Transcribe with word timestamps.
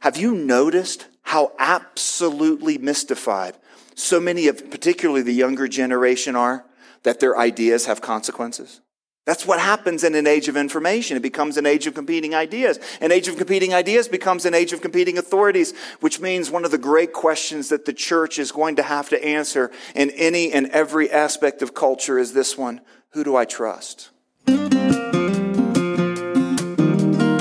Have 0.00 0.16
you 0.16 0.34
noticed 0.34 1.06
how 1.22 1.52
absolutely 1.58 2.78
mystified 2.78 3.56
so 3.94 4.18
many 4.18 4.48
of, 4.48 4.70
particularly 4.70 5.20
the 5.20 5.34
younger 5.34 5.68
generation, 5.68 6.34
are 6.34 6.64
that 7.02 7.20
their 7.20 7.38
ideas 7.38 7.84
have 7.84 8.00
consequences? 8.00 8.80
That's 9.26 9.46
what 9.46 9.60
happens 9.60 10.02
in 10.02 10.14
an 10.14 10.26
age 10.26 10.48
of 10.48 10.56
information. 10.56 11.18
It 11.18 11.22
becomes 11.22 11.58
an 11.58 11.66
age 11.66 11.86
of 11.86 11.92
competing 11.92 12.34
ideas. 12.34 12.80
An 13.02 13.12
age 13.12 13.28
of 13.28 13.36
competing 13.36 13.74
ideas 13.74 14.08
becomes 14.08 14.46
an 14.46 14.54
age 14.54 14.72
of 14.72 14.80
competing 14.80 15.18
authorities, 15.18 15.74
which 16.00 16.18
means 16.18 16.50
one 16.50 16.64
of 16.64 16.70
the 16.70 16.78
great 16.78 17.12
questions 17.12 17.68
that 17.68 17.84
the 17.84 17.92
church 17.92 18.38
is 18.38 18.50
going 18.50 18.76
to 18.76 18.82
have 18.82 19.10
to 19.10 19.22
answer 19.22 19.70
in 19.94 20.10
any 20.12 20.50
and 20.50 20.68
every 20.68 21.10
aspect 21.10 21.60
of 21.60 21.74
culture 21.74 22.18
is 22.18 22.32
this 22.32 22.56
one. 22.56 22.80
Who 23.10 23.22
do 23.22 23.36
I 23.36 23.44
trust? 23.44 24.08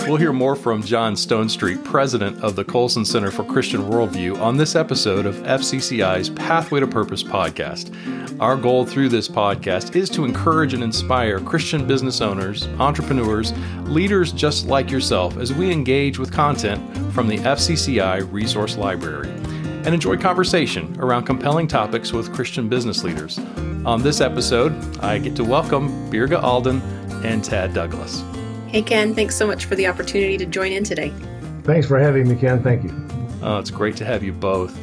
We'll 0.10 0.18
hear 0.18 0.34
more 0.34 0.56
from 0.56 0.82
John 0.82 1.14
Stonestreet, 1.14 1.84
president 1.84 2.44
of 2.44 2.56
the 2.56 2.66
Colson 2.66 3.06
Center 3.06 3.30
for 3.30 3.44
Christian 3.44 3.82
Worldview, 3.82 4.42
on 4.42 4.58
this 4.58 4.76
episode 4.76 5.28
of 5.28 5.36
FCCI's 5.36 6.32
Pathway 6.32 6.80
to 6.80 6.88
Purpose 6.88 7.22
podcast. 7.22 7.96
Our 8.42 8.58
goal 8.58 8.88
through 8.88 9.10
this 9.10 9.28
podcast 9.28 9.96
is 9.96 10.10
to 10.10 10.26
encourage 10.26 10.74
and 10.74 10.82
inspire 10.82 11.40
Christian 11.40 11.86
business 11.86 12.22
owners, 12.22 12.68
entrepreneurs, 12.80 13.54
leaders 13.84 14.32
just 14.32 14.66
like 14.66 14.90
yourself 14.90 15.38
as 15.38 15.54
we 15.54 15.72
engage 15.72 16.18
with 16.18 16.34
content 16.34 16.82
from 17.14 17.28
the 17.28 17.38
FCCI 17.38 18.34
Resource 18.34 18.78
Library 18.78 19.30
and 19.30 19.90
enjoy 19.90 20.18
conversation 20.18 21.00
around 21.00 21.26
compelling 21.26 21.68
topics 21.68 22.12
with 22.14 22.34
Christian 22.34 22.68
business 22.68 23.04
leaders. 23.04 23.38
On 23.86 24.02
this 24.02 24.22
episode, 24.22 24.74
I 25.04 25.20
get 25.20 25.36
to 25.36 25.44
welcome 25.44 26.12
Birga 26.12 26.42
Alden 26.42 26.82
and 27.24 27.44
Tad 27.44 27.76
Douglas. 27.76 28.24
Hey, 28.70 28.84
Ken, 28.84 29.16
thanks 29.16 29.36
so 29.36 29.48
much 29.48 29.66
for 29.66 29.76
the 29.76 29.88
opportunity 29.88 30.38
to 30.38 30.46
join 30.46 30.72
in 30.72 30.84
today. 30.84 31.12
Thanks 31.64 31.88
for 31.88 31.98
having 31.98 32.30
me, 32.30 32.36
Ken. 32.36 32.62
Thank 32.62 32.84
you. 32.84 33.08
Oh, 33.42 33.58
it's 33.58 33.72
great 33.72 33.96
to 33.96 34.06
have 34.06 34.24
you 34.24 34.32
both. 34.32 34.78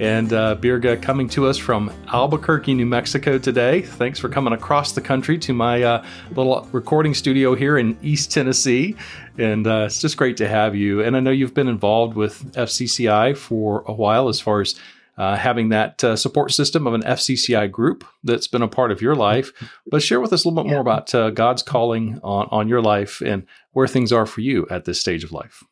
And 0.00 0.32
uh, 0.32 0.56
Birga 0.56 1.02
coming 1.02 1.28
to 1.30 1.46
us 1.46 1.58
from 1.58 1.92
Albuquerque, 2.08 2.72
New 2.72 2.86
Mexico 2.86 3.36
today. 3.36 3.82
Thanks 3.82 4.18
for 4.18 4.30
coming 4.30 4.54
across 4.54 4.92
the 4.92 5.02
country 5.02 5.36
to 5.40 5.52
my 5.52 5.82
uh, 5.82 6.04
little 6.30 6.66
recording 6.72 7.12
studio 7.12 7.54
here 7.54 7.76
in 7.76 7.98
East 8.02 8.32
Tennessee. 8.32 8.96
And 9.36 9.66
uh, 9.66 9.84
it's 9.84 10.00
just 10.00 10.16
great 10.16 10.38
to 10.38 10.48
have 10.48 10.74
you. 10.74 11.02
And 11.02 11.14
I 11.14 11.20
know 11.20 11.30
you've 11.30 11.54
been 11.54 11.68
involved 11.68 12.16
with 12.16 12.42
FCCI 12.54 13.36
for 13.36 13.84
a 13.86 13.92
while 13.92 14.28
as 14.30 14.40
far 14.40 14.62
as 14.62 14.76
uh, 15.18 15.36
having 15.36 15.70
that 15.70 16.02
uh, 16.04 16.16
support 16.16 16.52
system 16.52 16.86
of 16.86 16.94
an 16.94 17.02
FCCI 17.02 17.70
group 17.70 18.04
that's 18.22 18.46
been 18.46 18.62
a 18.62 18.68
part 18.68 18.92
of 18.92 19.00
your 19.00 19.14
life. 19.14 19.52
But 19.90 20.02
share 20.02 20.20
with 20.20 20.32
us 20.32 20.44
a 20.44 20.48
little 20.48 20.62
bit 20.62 20.68
yeah. 20.68 20.74
more 20.74 20.80
about 20.80 21.14
uh, 21.14 21.30
God's 21.30 21.62
calling 21.62 22.20
on, 22.22 22.48
on 22.50 22.68
your 22.68 22.82
life 22.82 23.20
and 23.20 23.46
where 23.72 23.88
things 23.88 24.12
are 24.12 24.26
for 24.26 24.40
you 24.40 24.66
at 24.70 24.84
this 24.84 25.00
stage 25.00 25.24
of 25.24 25.32
life. 25.32 25.62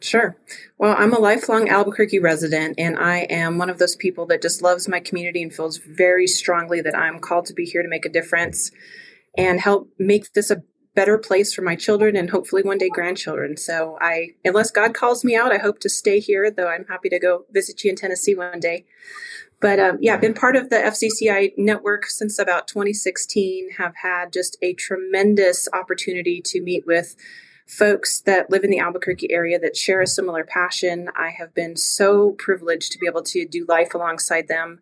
Sure. 0.00 0.36
Well, 0.78 0.94
I'm 0.96 1.14
a 1.14 1.18
lifelong 1.18 1.68
Albuquerque 1.68 2.18
resident, 2.18 2.74
and 2.78 2.98
I 2.98 3.20
am 3.30 3.56
one 3.56 3.70
of 3.70 3.78
those 3.78 3.96
people 3.96 4.26
that 4.26 4.42
just 4.42 4.62
loves 4.62 4.88
my 4.88 5.00
community 5.00 5.42
and 5.42 5.52
feels 5.52 5.78
very 5.78 6.26
strongly 6.26 6.82
that 6.82 6.96
I'm 6.96 7.18
called 7.18 7.46
to 7.46 7.54
be 7.54 7.64
here 7.64 7.82
to 7.82 7.88
make 7.88 8.04
a 8.04 8.10
difference 8.10 8.70
and 9.36 9.60
help 9.60 9.90
make 9.98 10.32
this 10.34 10.50
a 10.50 10.62
better 10.96 11.18
place 11.18 11.54
for 11.54 11.62
my 11.62 11.76
children 11.76 12.16
and 12.16 12.30
hopefully 12.30 12.62
one 12.62 12.78
day 12.78 12.88
grandchildren. 12.88 13.56
So 13.56 13.98
I, 14.00 14.30
unless 14.44 14.72
God 14.72 14.94
calls 14.94 15.24
me 15.24 15.36
out, 15.36 15.52
I 15.52 15.58
hope 15.58 15.78
to 15.80 15.88
stay 15.88 16.18
here, 16.18 16.50
though 16.50 16.68
I'm 16.68 16.86
happy 16.86 17.10
to 17.10 17.20
go 17.20 17.44
visit 17.52 17.84
you 17.84 17.90
in 17.90 17.96
Tennessee 17.96 18.34
one 18.34 18.58
day. 18.58 18.86
But 19.60 19.78
um, 19.78 19.98
yeah, 20.00 20.16
been 20.16 20.34
part 20.34 20.56
of 20.56 20.70
the 20.70 20.76
FCCI 20.76 21.52
network 21.56 22.06
since 22.06 22.38
about 22.38 22.66
2016, 22.66 23.72
have 23.78 23.94
had 24.02 24.32
just 24.32 24.56
a 24.62 24.72
tremendous 24.74 25.68
opportunity 25.72 26.42
to 26.46 26.60
meet 26.60 26.86
with 26.86 27.14
folks 27.66 28.20
that 28.20 28.50
live 28.50 28.64
in 28.64 28.70
the 28.70 28.78
Albuquerque 28.78 29.32
area 29.32 29.58
that 29.58 29.76
share 29.76 30.00
a 30.00 30.06
similar 30.06 30.44
passion. 30.44 31.10
I 31.16 31.30
have 31.30 31.54
been 31.54 31.76
so 31.76 32.32
privileged 32.32 32.92
to 32.92 32.98
be 32.98 33.06
able 33.06 33.22
to 33.24 33.46
do 33.46 33.66
life 33.68 33.94
alongside 33.94 34.48
them 34.48 34.80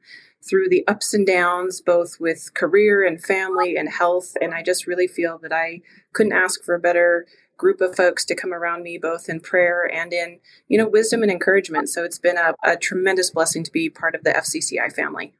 through 0.48 0.68
the 0.68 0.86
ups 0.86 1.14
and 1.14 1.26
downs, 1.26 1.80
both 1.80 2.20
with 2.20 2.52
career 2.54 3.04
and 3.04 3.22
family 3.22 3.76
and 3.76 3.88
health. 3.88 4.34
And 4.40 4.54
I 4.54 4.62
just 4.62 4.86
really 4.86 5.06
feel 5.06 5.38
that 5.38 5.52
I 5.52 5.80
couldn't 6.12 6.32
ask 6.32 6.62
for 6.62 6.74
a 6.74 6.80
better 6.80 7.26
group 7.56 7.80
of 7.80 7.96
folks 7.96 8.24
to 8.26 8.34
come 8.34 8.52
around 8.52 8.82
me, 8.82 8.98
both 8.98 9.28
in 9.28 9.40
prayer 9.40 9.88
and 9.92 10.12
in, 10.12 10.40
you 10.68 10.76
know, 10.76 10.88
wisdom 10.88 11.22
and 11.22 11.30
encouragement. 11.30 11.88
So 11.88 12.04
it's 12.04 12.18
been 12.18 12.36
a, 12.36 12.54
a 12.64 12.76
tremendous 12.76 13.30
blessing 13.30 13.64
to 13.64 13.72
be 13.72 13.88
part 13.88 14.14
of 14.14 14.24
the 14.24 14.30
FCCI 14.30 14.92
family. 14.92 15.34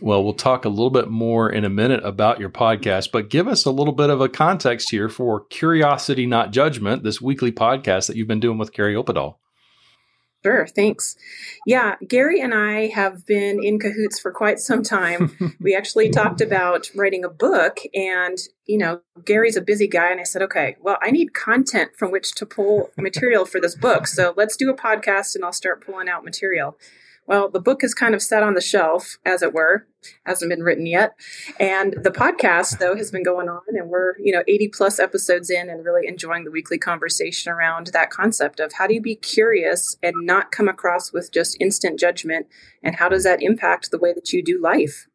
Well, 0.00 0.22
we'll 0.22 0.34
talk 0.34 0.64
a 0.64 0.68
little 0.68 0.90
bit 0.90 1.08
more 1.08 1.50
in 1.50 1.64
a 1.64 1.70
minute 1.70 2.04
about 2.04 2.38
your 2.38 2.50
podcast, 2.50 3.10
but 3.12 3.30
give 3.30 3.48
us 3.48 3.64
a 3.64 3.70
little 3.70 3.92
bit 3.92 4.10
of 4.10 4.20
a 4.20 4.28
context 4.28 4.90
here 4.90 5.08
for 5.08 5.44
Curiosity 5.46 6.26
Not 6.26 6.52
Judgment, 6.52 7.02
this 7.02 7.20
weekly 7.20 7.50
podcast 7.50 8.06
that 8.06 8.16
you've 8.16 8.28
been 8.28 8.40
doing 8.40 8.58
with 8.58 8.72
Gary 8.72 8.94
Oppedahl. 8.94 9.36
Sure, 10.44 10.68
thanks. 10.68 11.16
Yeah, 11.66 11.96
Gary 12.06 12.40
and 12.40 12.54
I 12.54 12.86
have 12.88 13.26
been 13.26 13.62
in 13.62 13.80
cahoots 13.80 14.20
for 14.20 14.30
quite 14.30 14.60
some 14.60 14.84
time. 14.84 15.56
we 15.60 15.74
actually 15.74 16.10
talked 16.10 16.40
about 16.40 16.90
writing 16.94 17.24
a 17.24 17.28
book, 17.28 17.80
and 17.92 18.38
you 18.64 18.78
know, 18.78 19.00
Gary's 19.24 19.56
a 19.56 19.60
busy 19.60 19.88
guy, 19.88 20.10
and 20.12 20.20
I 20.20 20.24
said, 20.24 20.42
okay, 20.42 20.76
well, 20.80 20.96
I 21.02 21.10
need 21.10 21.34
content 21.34 21.90
from 21.96 22.12
which 22.12 22.34
to 22.36 22.46
pull 22.46 22.90
material 22.96 23.46
for 23.46 23.60
this 23.60 23.74
book. 23.74 24.06
So 24.06 24.32
let's 24.36 24.56
do 24.56 24.70
a 24.70 24.76
podcast, 24.76 25.34
and 25.34 25.44
I'll 25.44 25.52
start 25.52 25.84
pulling 25.84 26.08
out 26.08 26.24
material. 26.24 26.78
Well, 27.28 27.50
the 27.50 27.60
book 27.60 27.84
is 27.84 27.92
kind 27.92 28.14
of 28.14 28.22
set 28.22 28.42
on 28.42 28.54
the 28.54 28.60
shelf, 28.62 29.18
as 29.26 29.42
it 29.42 29.52
were, 29.52 29.86
hasn't 30.24 30.48
been 30.48 30.62
written 30.62 30.86
yet. 30.86 31.12
And 31.60 31.92
the 32.02 32.10
podcast, 32.10 32.78
though, 32.78 32.96
has 32.96 33.10
been 33.10 33.22
going 33.22 33.50
on, 33.50 33.60
and 33.68 33.90
we're, 33.90 34.14
you 34.18 34.32
know, 34.32 34.42
80 34.48 34.68
plus 34.68 34.98
episodes 34.98 35.50
in 35.50 35.68
and 35.68 35.84
really 35.84 36.08
enjoying 36.08 36.44
the 36.44 36.50
weekly 36.50 36.78
conversation 36.78 37.52
around 37.52 37.88
that 37.88 38.08
concept 38.08 38.60
of 38.60 38.72
how 38.72 38.86
do 38.86 38.94
you 38.94 39.02
be 39.02 39.14
curious 39.14 39.94
and 40.02 40.14
not 40.24 40.50
come 40.52 40.68
across 40.68 41.12
with 41.12 41.30
just 41.30 41.60
instant 41.60 42.00
judgment, 42.00 42.46
and 42.82 42.96
how 42.96 43.10
does 43.10 43.24
that 43.24 43.42
impact 43.42 43.90
the 43.90 43.98
way 43.98 44.14
that 44.14 44.32
you 44.32 44.42
do 44.42 44.58
life? 44.58 45.06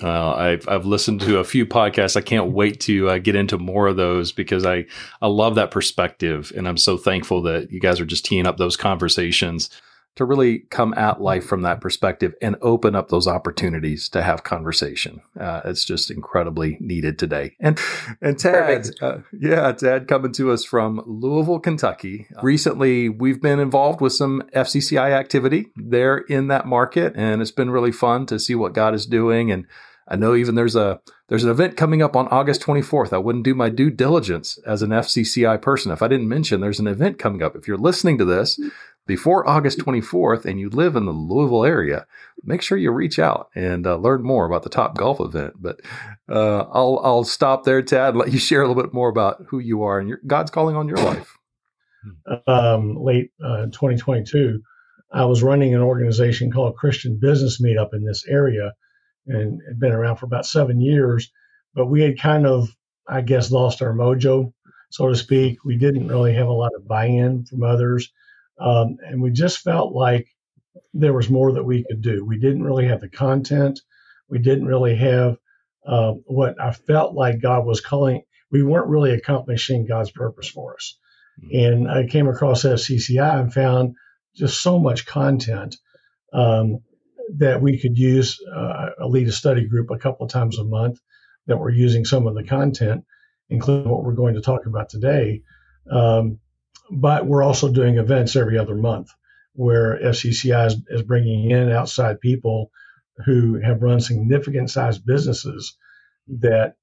Uh, 0.00 0.34
I've 0.34 0.68
I've 0.68 0.86
listened 0.86 1.20
to 1.22 1.38
a 1.38 1.44
few 1.44 1.66
podcasts. 1.66 2.16
I 2.16 2.20
can't 2.20 2.52
wait 2.52 2.78
to 2.82 3.10
uh, 3.10 3.18
get 3.18 3.34
into 3.34 3.58
more 3.58 3.88
of 3.88 3.96
those 3.96 4.30
because 4.30 4.64
I 4.64 4.86
I 5.20 5.26
love 5.26 5.56
that 5.56 5.72
perspective, 5.72 6.52
and 6.56 6.68
I'm 6.68 6.76
so 6.76 6.96
thankful 6.96 7.42
that 7.42 7.72
you 7.72 7.80
guys 7.80 8.00
are 8.00 8.06
just 8.06 8.24
teeing 8.24 8.46
up 8.46 8.56
those 8.56 8.76
conversations 8.76 9.68
to 10.16 10.24
really 10.24 10.60
come 10.70 10.94
at 10.94 11.20
life 11.20 11.44
from 11.44 11.62
that 11.62 11.80
perspective 11.80 12.34
and 12.40 12.56
open 12.62 12.94
up 12.94 13.08
those 13.08 13.26
opportunities 13.26 14.08
to 14.10 14.22
have 14.22 14.44
conversation. 14.44 15.20
Uh, 15.38 15.60
it's 15.64 15.84
just 15.84 16.10
incredibly 16.10 16.76
needed 16.80 17.18
today. 17.18 17.56
And 17.60 17.78
and 18.20 18.38
Tad, 18.38 18.90
uh, 19.02 19.18
yeah, 19.32 19.72
Tad 19.72 20.06
coming 20.06 20.32
to 20.32 20.52
us 20.52 20.64
from 20.64 21.02
Louisville, 21.06 21.58
Kentucky. 21.58 22.26
Recently, 22.42 23.08
we've 23.08 23.42
been 23.42 23.58
involved 23.58 24.00
with 24.00 24.12
some 24.12 24.42
FCCI 24.54 25.10
activity 25.10 25.66
there 25.76 26.18
in 26.18 26.48
that 26.48 26.66
market, 26.66 27.14
and 27.16 27.42
it's 27.42 27.50
been 27.50 27.70
really 27.70 27.92
fun 27.92 28.26
to 28.26 28.38
see 28.38 28.54
what 28.54 28.72
God 28.72 28.94
is 28.94 29.06
doing. 29.06 29.50
And 29.50 29.66
I 30.06 30.16
know 30.16 30.34
even 30.34 30.54
there's 30.54 30.76
a 30.76 31.00
there's 31.28 31.44
an 31.44 31.50
event 31.50 31.76
coming 31.76 32.02
up 32.02 32.16
on 32.16 32.28
August 32.28 32.60
24th. 32.62 33.12
I 33.12 33.18
wouldn't 33.18 33.44
do 33.44 33.54
my 33.54 33.70
due 33.70 33.90
diligence 33.90 34.58
as 34.66 34.82
an 34.82 34.90
FCCI 34.90 35.60
person 35.62 35.90
if 35.90 36.02
I 36.02 36.08
didn't 36.08 36.28
mention 36.28 36.60
there's 36.60 36.80
an 36.80 36.86
event 36.86 37.18
coming 37.18 37.42
up. 37.42 37.56
If 37.56 37.66
you're 37.66 37.78
listening 37.78 38.18
to 38.18 38.24
this, 38.24 38.60
before 39.06 39.48
August 39.48 39.78
24th 39.78 40.44
and 40.44 40.58
you 40.58 40.70
live 40.70 40.96
in 40.96 41.04
the 41.04 41.12
Louisville 41.12 41.64
area, 41.64 42.06
make 42.42 42.62
sure 42.62 42.78
you 42.78 42.90
reach 42.90 43.18
out 43.18 43.50
and 43.54 43.86
uh, 43.86 43.96
learn 43.96 44.22
more 44.22 44.46
about 44.46 44.62
the 44.62 44.70
Topgolf 44.70 45.24
event. 45.24 45.54
But 45.60 45.80
uh, 46.28 46.64
I'll 46.72 47.00
I'll 47.04 47.24
stop 47.24 47.64
there, 47.64 47.82
Tad, 47.82 48.10
and 48.10 48.18
let 48.18 48.32
you 48.32 48.38
share 48.38 48.62
a 48.62 48.68
little 48.68 48.82
bit 48.82 48.94
more 48.94 49.08
about 49.08 49.44
who 49.48 49.58
you 49.58 49.82
are 49.82 49.98
and 49.98 50.08
your, 50.08 50.20
God's 50.26 50.50
calling 50.50 50.76
on 50.76 50.88
your 50.88 50.98
life. 50.98 51.36
Um, 52.46 52.96
late 52.96 53.30
uh, 53.42 53.64
2022, 53.66 54.60
I 55.12 55.24
was 55.24 55.42
running 55.42 55.74
an 55.74 55.80
organization 55.80 56.52
called 56.52 56.76
Christian 56.76 57.18
Business 57.18 57.62
Meetup 57.62 57.94
in 57.94 58.04
this 58.04 58.26
area, 58.26 58.72
and 59.26 59.60
had 59.66 59.80
been 59.80 59.92
around 59.92 60.16
for 60.16 60.26
about 60.26 60.46
seven 60.46 60.80
years. 60.80 61.30
But 61.74 61.86
we 61.86 62.02
had 62.02 62.18
kind 62.18 62.46
of, 62.46 62.74
I 63.08 63.22
guess, 63.22 63.50
lost 63.50 63.82
our 63.82 63.94
mojo, 63.94 64.52
so 64.90 65.08
to 65.08 65.16
speak. 65.16 65.64
We 65.64 65.76
didn't 65.76 66.08
really 66.08 66.34
have 66.34 66.48
a 66.48 66.52
lot 66.52 66.72
of 66.76 66.86
buy-in 66.86 67.46
from 67.46 67.62
others 67.62 68.10
um, 68.58 68.96
and 69.06 69.22
we 69.22 69.30
just 69.30 69.58
felt 69.58 69.92
like 69.92 70.26
there 70.92 71.12
was 71.12 71.30
more 71.30 71.52
that 71.52 71.64
we 71.64 71.84
could 71.84 72.02
do. 72.02 72.24
We 72.24 72.38
didn't 72.38 72.62
really 72.62 72.86
have 72.86 73.00
the 73.00 73.08
content. 73.08 73.80
We 74.28 74.38
didn't 74.38 74.66
really 74.66 74.96
have 74.96 75.36
uh, 75.86 76.12
what 76.24 76.60
I 76.60 76.72
felt 76.72 77.14
like 77.14 77.42
God 77.42 77.66
was 77.66 77.80
calling. 77.80 78.22
We 78.50 78.62
weren't 78.62 78.88
really 78.88 79.12
accomplishing 79.12 79.86
God's 79.86 80.10
purpose 80.10 80.48
for 80.48 80.74
us. 80.74 80.98
Mm-hmm. 81.42 81.72
And 81.72 81.90
I 81.90 82.06
came 82.06 82.28
across 82.28 82.64
FCCI 82.64 83.40
and 83.40 83.52
found 83.52 83.96
just 84.34 84.62
so 84.62 84.78
much 84.78 85.06
content 85.06 85.76
um, 86.32 86.80
that 87.36 87.60
we 87.60 87.78
could 87.78 87.98
use. 87.98 88.38
Uh, 88.54 88.90
I 89.00 89.04
lead 89.04 89.28
a 89.28 89.32
study 89.32 89.66
group 89.66 89.90
a 89.90 89.98
couple 89.98 90.26
of 90.26 90.32
times 90.32 90.58
a 90.58 90.64
month 90.64 91.00
that 91.46 91.58
we're 91.58 91.70
using 91.70 92.04
some 92.04 92.26
of 92.26 92.34
the 92.34 92.44
content, 92.44 93.04
including 93.48 93.90
what 93.90 94.04
we're 94.04 94.14
going 94.14 94.34
to 94.34 94.40
talk 94.40 94.66
about 94.66 94.88
today. 94.88 95.42
Um, 95.90 96.38
but 96.90 97.26
we're 97.26 97.42
also 97.42 97.70
doing 97.70 97.98
events 97.98 98.36
every 98.36 98.58
other 98.58 98.74
month 98.74 99.10
where 99.54 99.98
FCCI 100.02 100.66
is, 100.66 100.76
is 100.88 101.02
bringing 101.02 101.50
in 101.50 101.70
outside 101.70 102.20
people 102.20 102.70
who 103.24 103.60
have 103.60 103.82
run 103.82 104.00
significant 104.00 104.70
sized 104.70 105.06
businesses 105.06 105.76
that 106.26 106.74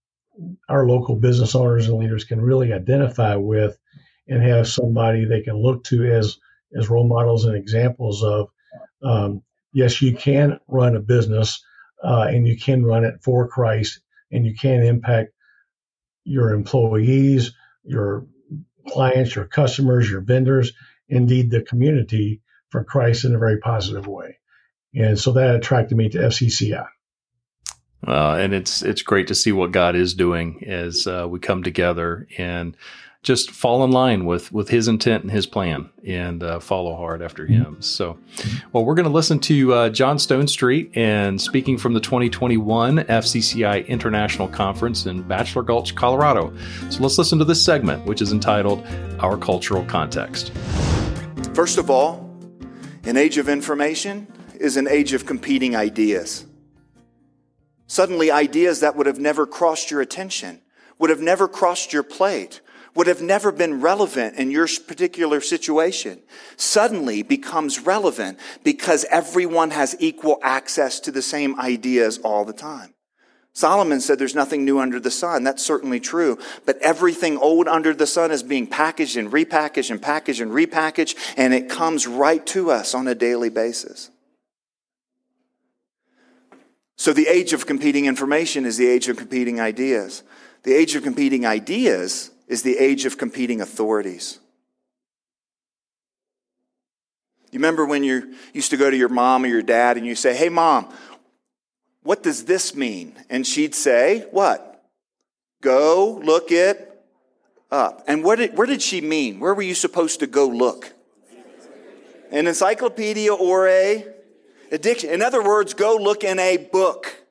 our 0.69 0.88
local 0.88 1.15
business 1.15 1.56
owners 1.56 1.88
and 1.88 1.98
leaders 1.98 2.24
can 2.24 2.42
really 2.42 2.71
identify 2.71 3.36
with 3.36 3.77
and 4.27 4.42
have 4.42 4.68
somebody 4.68 5.25
they 5.25 5.42
can 5.42 5.57
look 5.57 5.83
to 5.83 6.06
as 6.06 6.38
as 6.77 6.89
role 6.89 7.07
models 7.07 7.44
and 7.44 7.56
examples 7.56 8.24
of 8.24 8.48
um, 9.03 9.44
yes, 9.74 10.01
you 10.01 10.15
can 10.15 10.59
run 10.68 10.95
a 10.95 11.00
business 11.00 11.63
uh, 12.03 12.27
and 12.30 12.48
you 12.48 12.57
can 12.57 12.83
run 12.83 13.03
it 13.03 13.15
for 13.21 13.48
Christ 13.48 14.01
and 14.31 14.45
you 14.45 14.56
can 14.56 14.83
impact 14.83 15.31
your 16.24 16.53
employees, 16.53 17.51
your 17.83 18.25
clients, 18.91 19.35
your 19.35 19.45
customers, 19.45 20.09
your 20.09 20.21
vendors, 20.21 20.73
indeed 21.09 21.49
the 21.49 21.61
community 21.61 22.41
for 22.69 22.83
Christ 22.83 23.25
in 23.25 23.35
a 23.35 23.39
very 23.39 23.57
positive 23.59 24.07
way. 24.07 24.38
And 24.93 25.17
so 25.17 25.31
that 25.33 25.55
attracted 25.55 25.97
me 25.97 26.09
to 26.09 26.17
FCCI. 26.17 26.88
Uh, 28.05 28.35
and 28.39 28.53
it's 28.53 28.81
it's 28.81 29.03
great 29.03 29.27
to 29.27 29.35
see 29.35 29.51
what 29.51 29.71
God 29.71 29.95
is 29.95 30.15
doing 30.15 30.63
as 30.65 31.05
uh, 31.05 31.27
we 31.29 31.39
come 31.39 31.61
together 31.61 32.27
and 32.38 32.75
just 33.23 33.51
fall 33.51 33.83
in 33.83 33.91
line 33.91 34.25
with 34.25 34.51
with 34.51 34.69
His 34.69 34.88
intent 34.88 35.23
and 35.23 35.31
His 35.31 35.45
plan, 35.45 35.89
and 36.06 36.41
uh, 36.41 36.59
follow 36.59 36.95
hard 36.95 37.21
after 37.21 37.45
Him. 37.45 37.81
So, 37.81 38.18
well, 38.73 38.83
we're 38.83 38.95
going 38.95 39.07
to 39.07 39.12
listen 39.12 39.39
to 39.41 39.73
uh, 39.73 39.89
John 39.89 40.18
Stonestreet 40.18 40.95
and 40.97 41.39
speaking 41.39 41.77
from 41.77 41.94
the 41.94 42.00
2021 42.00 42.97
FCCI 42.97 43.88
International 43.88 44.47
Conference 44.47 45.06
in 45.06 45.21
Bachelor 45.21 45.62
Gulch, 45.62 45.95
Colorado. 45.95 46.53
So 46.89 47.01
let's 47.03 47.18
listen 47.18 47.38
to 47.39 47.45
this 47.45 47.63
segment, 47.63 48.06
which 48.06 48.21
is 48.21 48.31
entitled 48.31 48.85
"Our 49.19 49.38
Cultural 49.38 49.85
Context." 49.85 50.51
First 51.53 51.77
of 51.77 51.89
all, 51.89 52.27
an 53.03 53.17
age 53.17 53.38
of 53.38 53.50
information 53.50 54.27
is 54.59 54.77
an 54.77 54.88
age 54.88 55.13
of 55.13 55.25
competing 55.25 55.75
ideas. 55.75 56.45
Suddenly, 57.85 58.31
ideas 58.31 58.79
that 58.79 58.95
would 58.95 59.06
have 59.06 59.19
never 59.19 59.45
crossed 59.45 59.91
your 59.91 60.01
attention, 60.01 60.62
would 60.97 61.09
have 61.09 61.19
never 61.19 61.47
crossed 61.47 61.91
your 61.91 62.03
plate, 62.03 62.62
would 62.95 63.07
have 63.07 63.21
never 63.21 63.51
been 63.51 63.81
relevant 63.81 64.38
in 64.38 64.51
your 64.51 64.67
particular 64.88 65.41
situation, 65.41 66.21
suddenly 66.57 67.23
becomes 67.23 67.79
relevant 67.79 68.38
because 68.63 69.05
everyone 69.09 69.71
has 69.71 69.95
equal 69.99 70.39
access 70.43 70.99
to 70.99 71.11
the 71.11 71.21
same 71.21 71.59
ideas 71.59 72.17
all 72.19 72.45
the 72.45 72.53
time. 72.53 72.93
Solomon 73.53 73.99
said 73.99 74.17
there's 74.17 74.35
nothing 74.35 74.63
new 74.63 74.79
under 74.79 74.99
the 74.99 75.11
sun. 75.11 75.43
That's 75.43 75.63
certainly 75.63 75.99
true. 75.99 76.39
But 76.65 76.77
everything 76.77 77.38
old 77.38 77.67
under 77.67 77.93
the 77.93 78.07
sun 78.07 78.31
is 78.31 78.43
being 78.43 78.65
packaged 78.65 79.17
and 79.17 79.29
repackaged 79.29 79.91
and 79.91 80.01
packaged 80.01 80.39
and 80.39 80.51
repackaged, 80.51 81.17
and 81.35 81.53
it 81.53 81.69
comes 81.69 82.07
right 82.07 82.45
to 82.47 82.71
us 82.71 82.93
on 82.93 83.07
a 83.07 83.15
daily 83.15 83.49
basis. 83.49 84.09
So 86.95 87.13
the 87.13 87.27
age 87.27 87.51
of 87.51 87.65
competing 87.65 88.05
information 88.05 88.65
is 88.65 88.77
the 88.77 88.88
age 88.88 89.09
of 89.09 89.17
competing 89.17 89.59
ideas. 89.59 90.23
The 90.63 90.73
age 90.73 90.95
of 90.95 91.03
competing 91.03 91.45
ideas 91.45 92.29
is 92.51 92.63
the 92.63 92.77
age 92.77 93.06
of 93.06 93.18
competing 93.18 93.62
authorities. 93.62 94.38
You 97.50 97.59
remember 97.59 97.86
when 97.86 98.03
you 98.03 98.36
used 98.53 98.71
to 98.71 98.77
go 98.77 98.89
to 98.89 98.95
your 98.95 99.07
mom 99.07 99.45
or 99.45 99.48
your 99.48 99.62
dad 99.62 99.95
and 99.95 100.06
you 100.06 100.15
say, 100.15 100.36
Hey, 100.36 100.50
mom, 100.50 100.94
what 102.03 102.24
does 102.24 102.44
this 102.44 102.75
mean? 102.75 103.13
And 103.30 103.48
she'd 103.48 103.74
say, 103.74 104.27
What? 104.31 104.83
Go 105.62 106.21
look 106.24 106.51
it 106.51 107.01
up. 107.71 108.03
And 108.06 108.21
what 108.21 108.38
did, 108.38 108.57
where 108.57 108.68
did 108.68 108.81
she 108.81 109.00
mean? 109.00 109.39
Where 109.39 109.53
were 109.53 109.62
you 109.62 109.75
supposed 109.75 110.19
to 110.19 110.27
go 110.27 110.45
look? 110.45 110.92
An 112.31 112.48
encyclopedia 112.48 113.33
or 113.33 113.69
a 113.69 114.06
addiction. 114.74 115.09
In 115.09 115.21
other 115.21 115.42
words, 115.42 115.74
go 115.74 115.95
look 115.95 116.25
in 116.25 116.38
a 116.38 116.57
book. 116.57 117.24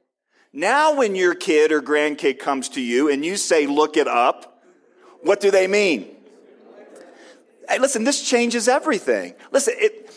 Now, 0.53 0.97
when 0.97 1.15
your 1.15 1.35
kid 1.35 1.73
or 1.73 1.83
grandkid 1.83 2.39
comes 2.39 2.71
to 2.71 2.81
you 2.81 3.11
and 3.11 3.23
you 3.23 3.37
say, 3.37 3.67
look 3.67 3.99
it 3.99 4.09
up, 4.09 4.50
what 5.23 5.41
do 5.41 5.51
they 5.51 5.67
mean? 5.67 6.09
Hey, 7.69 7.79
listen, 7.79 8.05
this 8.05 8.29
changes 8.29 8.67
everything. 8.67 9.35
Listen, 9.53 9.75
it, 9.77 10.11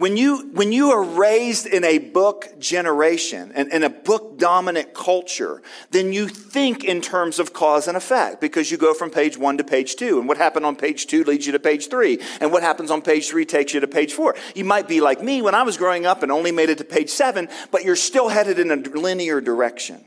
when 0.00 0.16
you, 0.16 0.48
when 0.54 0.72
you 0.72 0.92
are 0.92 1.04
raised 1.04 1.66
in 1.66 1.84
a 1.84 1.98
book 1.98 2.58
generation 2.58 3.52
and 3.54 3.70
in 3.70 3.82
a 3.82 3.90
book 3.90 4.38
dominant 4.38 4.94
culture, 4.94 5.60
then 5.90 6.12
you 6.14 6.26
think 6.26 6.84
in 6.84 7.02
terms 7.02 7.38
of 7.38 7.52
cause 7.52 7.86
and 7.86 7.98
effect 7.98 8.40
because 8.40 8.70
you 8.70 8.78
go 8.78 8.94
from 8.94 9.10
page 9.10 9.36
one 9.36 9.58
to 9.58 9.64
page 9.64 9.96
two. 9.96 10.18
And 10.18 10.26
what 10.26 10.38
happened 10.38 10.64
on 10.64 10.74
page 10.74 11.06
two 11.06 11.22
leads 11.24 11.44
you 11.44 11.52
to 11.52 11.58
page 11.58 11.88
three. 11.90 12.18
And 12.40 12.50
what 12.50 12.62
happens 12.62 12.90
on 12.90 13.02
page 13.02 13.28
three 13.28 13.44
takes 13.44 13.74
you 13.74 13.80
to 13.80 13.86
page 13.86 14.14
four. 14.14 14.34
You 14.54 14.64
might 14.64 14.88
be 14.88 15.02
like 15.02 15.22
me 15.22 15.42
when 15.42 15.54
I 15.54 15.64
was 15.64 15.76
growing 15.76 16.06
up 16.06 16.22
and 16.22 16.32
only 16.32 16.50
made 16.50 16.70
it 16.70 16.78
to 16.78 16.84
page 16.84 17.10
seven, 17.10 17.50
but 17.70 17.84
you're 17.84 17.94
still 17.94 18.30
headed 18.30 18.58
in 18.58 18.70
a 18.70 18.76
linear 18.76 19.42
direction. 19.42 20.02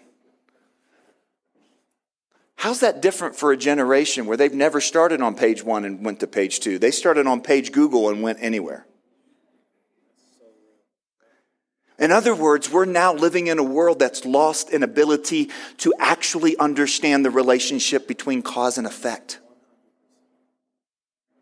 How's 2.64 2.80
that 2.80 3.02
different 3.02 3.36
for 3.36 3.52
a 3.52 3.58
generation 3.58 4.26
where 4.26 4.38
they've 4.38 4.54
never 4.54 4.80
started 4.80 5.22
on 5.22 5.36
page 5.36 5.66
one 5.66 5.84
and 5.84 6.06
went 6.06 6.22
to 6.22 6.28
page 6.28 6.62
two? 6.62 6.80
They 6.80 6.92
started 6.92 7.28
on 7.28 7.42
page 7.42 7.74
Google 7.74 8.08
and 8.08 8.22
went 8.22 8.38
anywhere. 8.40 8.86
In 12.00 12.10
other 12.10 12.34
words, 12.34 12.72
we're 12.72 12.86
now 12.86 13.14
living 13.14 13.48
in 13.48 13.60
a 13.60 13.64
world 13.64 14.00
that's 14.00 14.24
lost 14.24 14.72
an 14.72 14.82
ability 14.82 15.50
to 15.80 15.94
actually 16.00 16.56
understand 16.58 17.26
the 17.26 17.32
relationship 17.32 18.08
between 18.08 18.42
cause 18.42 18.78
and 18.78 18.88
effect. 18.88 19.42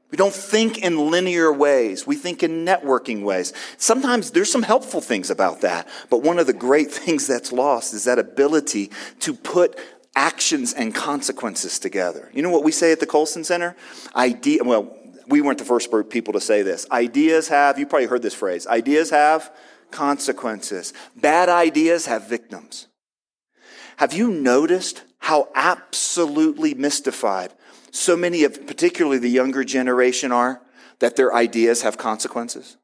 We 0.10 0.18
don't 0.18 0.34
think 0.34 0.80
in 0.80 1.12
linear 1.12 1.54
ways. 1.54 2.08
We 2.08 2.16
think 2.16 2.42
in 2.42 2.66
networking 2.66 3.22
ways. 3.22 3.54
Sometimes 3.78 4.32
there's 4.32 4.52
some 4.52 4.64
helpful 4.64 5.02
things 5.02 5.30
about 5.30 5.62
that. 5.62 5.88
But 6.10 6.24
one 6.24 6.40
of 6.40 6.48
the 6.48 6.54
great 6.54 6.90
things 6.92 7.28
that's 7.28 7.52
lost 7.52 7.94
is 7.94 8.06
that 8.06 8.18
ability 8.18 8.90
to 9.20 9.36
put 9.36 9.78
actions 10.16 10.74
and 10.74 10.94
consequences 10.94 11.80
together. 11.80 12.30
You 12.34 12.42
know 12.42 12.50
what 12.50 12.64
we 12.64 12.72
say 12.72 12.92
at 12.92 13.00
the 13.00 13.06
Colson 13.06 13.44
Center? 13.44 13.76
Idea, 14.16 14.64
well, 14.64 14.98
we 15.28 15.42
weren't 15.42 15.60
the 15.60 15.66
first 15.66 15.90
people 16.10 16.34
to 16.34 16.42
say 16.42 16.62
this. 16.62 16.86
Ideas 16.92 17.48
have, 17.48 17.80
you 17.80 17.86
probably 17.86 18.08
heard 18.08 18.22
this 18.22 18.34
phrase, 18.34 18.68
ideas 18.68 19.10
have 19.12 19.52
consequences. 19.92 20.94
Bad 21.16 21.50
ideas 21.50 22.06
have 22.06 22.28
victims. 22.28 22.88
Have 23.98 24.14
you 24.14 24.32
noticed 24.32 25.04
how 25.20 25.50
absolutely 25.54 26.74
mystified 26.74 27.54
so 27.92 28.18
many 28.18 28.44
of, 28.44 28.66
particularly 28.66 29.20
the 29.20 29.30
younger 29.30 29.64
generation, 29.64 30.32
are 30.32 30.62
that 31.00 31.16
their 31.16 31.34
ideas 31.34 31.84
have 31.84 31.98
consequences? 31.98 32.78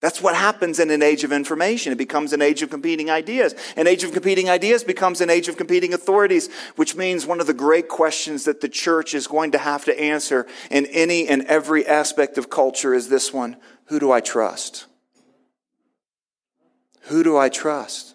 That's 0.00 0.22
what 0.22 0.34
happens 0.34 0.78
in 0.78 0.90
an 0.90 1.02
age 1.02 1.24
of 1.24 1.32
information. 1.32 1.92
It 1.92 1.98
becomes 1.98 2.32
an 2.32 2.40
age 2.40 2.62
of 2.62 2.70
competing 2.70 3.10
ideas. 3.10 3.54
An 3.76 3.86
age 3.86 4.02
of 4.02 4.12
competing 4.12 4.48
ideas 4.48 4.82
becomes 4.82 5.20
an 5.20 5.28
age 5.28 5.46
of 5.48 5.58
competing 5.58 5.92
authorities, 5.92 6.48
which 6.76 6.96
means 6.96 7.26
one 7.26 7.38
of 7.40 7.46
the 7.46 7.52
great 7.52 7.88
questions 7.88 8.44
that 8.44 8.62
the 8.62 8.68
church 8.68 9.12
is 9.12 9.26
going 9.26 9.52
to 9.52 9.58
have 9.58 9.84
to 9.84 10.00
answer 10.00 10.46
in 10.70 10.86
any 10.86 11.28
and 11.28 11.42
every 11.42 11.86
aspect 11.86 12.38
of 12.38 12.48
culture 12.48 12.94
is 12.94 13.10
this 13.10 13.32
one 13.32 13.56
Who 13.86 14.00
do 14.00 14.10
I 14.10 14.20
trust? 14.20 14.86
Who 17.04 17.22
do 17.22 17.36
I 17.36 17.50
trust? 17.50 18.14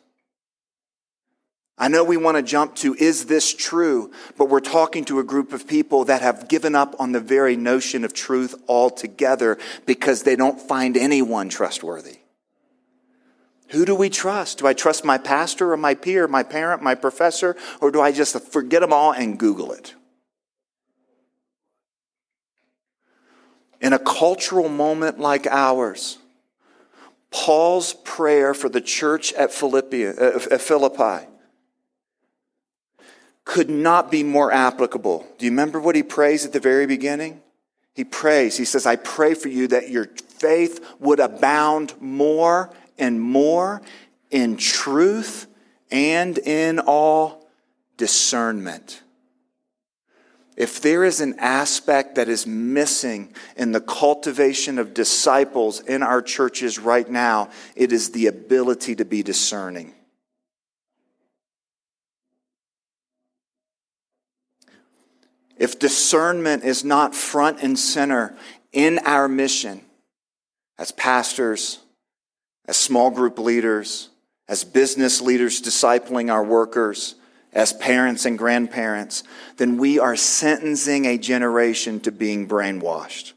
I 1.77 1.89
know 1.89 2.05
we 2.05 2.15
want 2.15 2.37
to 2.37 2.43
jump 2.43 2.75
to, 2.77 2.95
is 2.95 3.25
this 3.25 3.53
true? 3.53 4.11
But 4.37 4.49
we're 4.49 4.61
talking 4.61 5.03
to 5.05 5.19
a 5.19 5.23
group 5.23 5.51
of 5.51 5.67
people 5.67 6.05
that 6.05 6.21
have 6.21 6.47
given 6.47 6.73
up 6.73 6.95
on 6.99 7.11
the 7.11 7.19
very 7.19 7.57
notion 7.57 8.05
of 8.05 8.13
truth 8.13 8.55
altogether 8.69 9.57
because 9.85 10.23
they 10.23 10.37
don't 10.37 10.59
find 10.59 10.95
anyone 10.95 11.49
trustworthy. 11.49 12.19
Who 13.69 13.83
do 13.83 13.93
we 13.93 14.09
trust? 14.09 14.59
Do 14.59 14.67
I 14.67 14.73
trust 14.73 15.03
my 15.03 15.17
pastor 15.17 15.73
or 15.73 15.77
my 15.77 15.95
peer, 15.95 16.27
my 16.29 16.43
parent, 16.43 16.81
my 16.81 16.95
professor, 16.95 17.57
or 17.81 17.91
do 17.91 17.99
I 17.99 18.13
just 18.13 18.39
forget 18.51 18.79
them 18.79 18.93
all 18.93 19.11
and 19.11 19.37
Google 19.37 19.73
it? 19.73 19.95
In 23.81 23.91
a 23.91 23.99
cultural 23.99 24.69
moment 24.69 25.19
like 25.19 25.45
ours, 25.47 26.19
Paul's 27.31 27.93
prayer 27.93 28.53
for 28.53 28.69
the 28.69 28.79
church 28.79 29.33
at 29.33 29.51
Philippi, 29.51 30.07
uh, 30.07 30.39
Philippi 30.39 31.27
could 33.45 33.69
not 33.69 34.11
be 34.11 34.23
more 34.23 34.51
applicable. 34.51 35.25
Do 35.37 35.45
you 35.45 35.51
remember 35.51 35.79
what 35.79 35.95
he 35.95 36.03
prays 36.03 36.45
at 36.45 36.51
the 36.51 36.59
very 36.59 36.87
beginning? 36.87 37.41
He 37.93 38.03
prays, 38.03 38.57
he 38.57 38.65
says, 38.65 38.85
I 38.85 38.97
pray 38.97 39.35
for 39.35 39.47
you 39.47 39.67
that 39.69 39.89
your 39.89 40.05
faith 40.05 40.85
would 40.99 41.21
abound 41.21 41.93
more 42.01 42.69
and 42.97 43.21
more 43.21 43.81
in 44.29 44.57
truth 44.57 45.47
and 45.89 46.37
in 46.37 46.79
all 46.79 47.47
discernment. 47.95 49.01
If 50.57 50.81
there 50.81 51.03
is 51.03 51.21
an 51.21 51.35
aspect 51.39 52.15
that 52.15 52.29
is 52.29 52.45
missing 52.45 53.33
in 53.55 53.71
the 53.71 53.81
cultivation 53.81 54.79
of 54.79 54.93
disciples 54.93 55.81
in 55.81 56.03
our 56.03 56.21
churches 56.21 56.79
right 56.79 57.09
now, 57.09 57.49
it 57.75 57.91
is 57.91 58.11
the 58.11 58.27
ability 58.27 58.95
to 58.95 59.05
be 59.05 59.23
discerning. 59.23 59.94
If 65.57 65.79
discernment 65.79 66.63
is 66.63 66.83
not 66.83 67.15
front 67.15 67.61
and 67.61 67.77
center 67.77 68.35
in 68.71 68.99
our 68.99 69.27
mission 69.27 69.81
as 70.77 70.91
pastors, 70.91 71.79
as 72.67 72.77
small 72.77 73.09
group 73.09 73.39
leaders, 73.39 74.09
as 74.47 74.63
business 74.63 75.21
leaders 75.21 75.61
discipling 75.61 76.31
our 76.31 76.43
workers, 76.43 77.15
as 77.53 77.71
parents 77.71 78.25
and 78.25 78.37
grandparents, 78.37 79.23
then 79.57 79.77
we 79.77 79.97
are 79.97 80.17
sentencing 80.17 81.05
a 81.05 81.17
generation 81.17 82.01
to 82.01 82.11
being 82.11 82.47
brainwashed. 82.47 83.31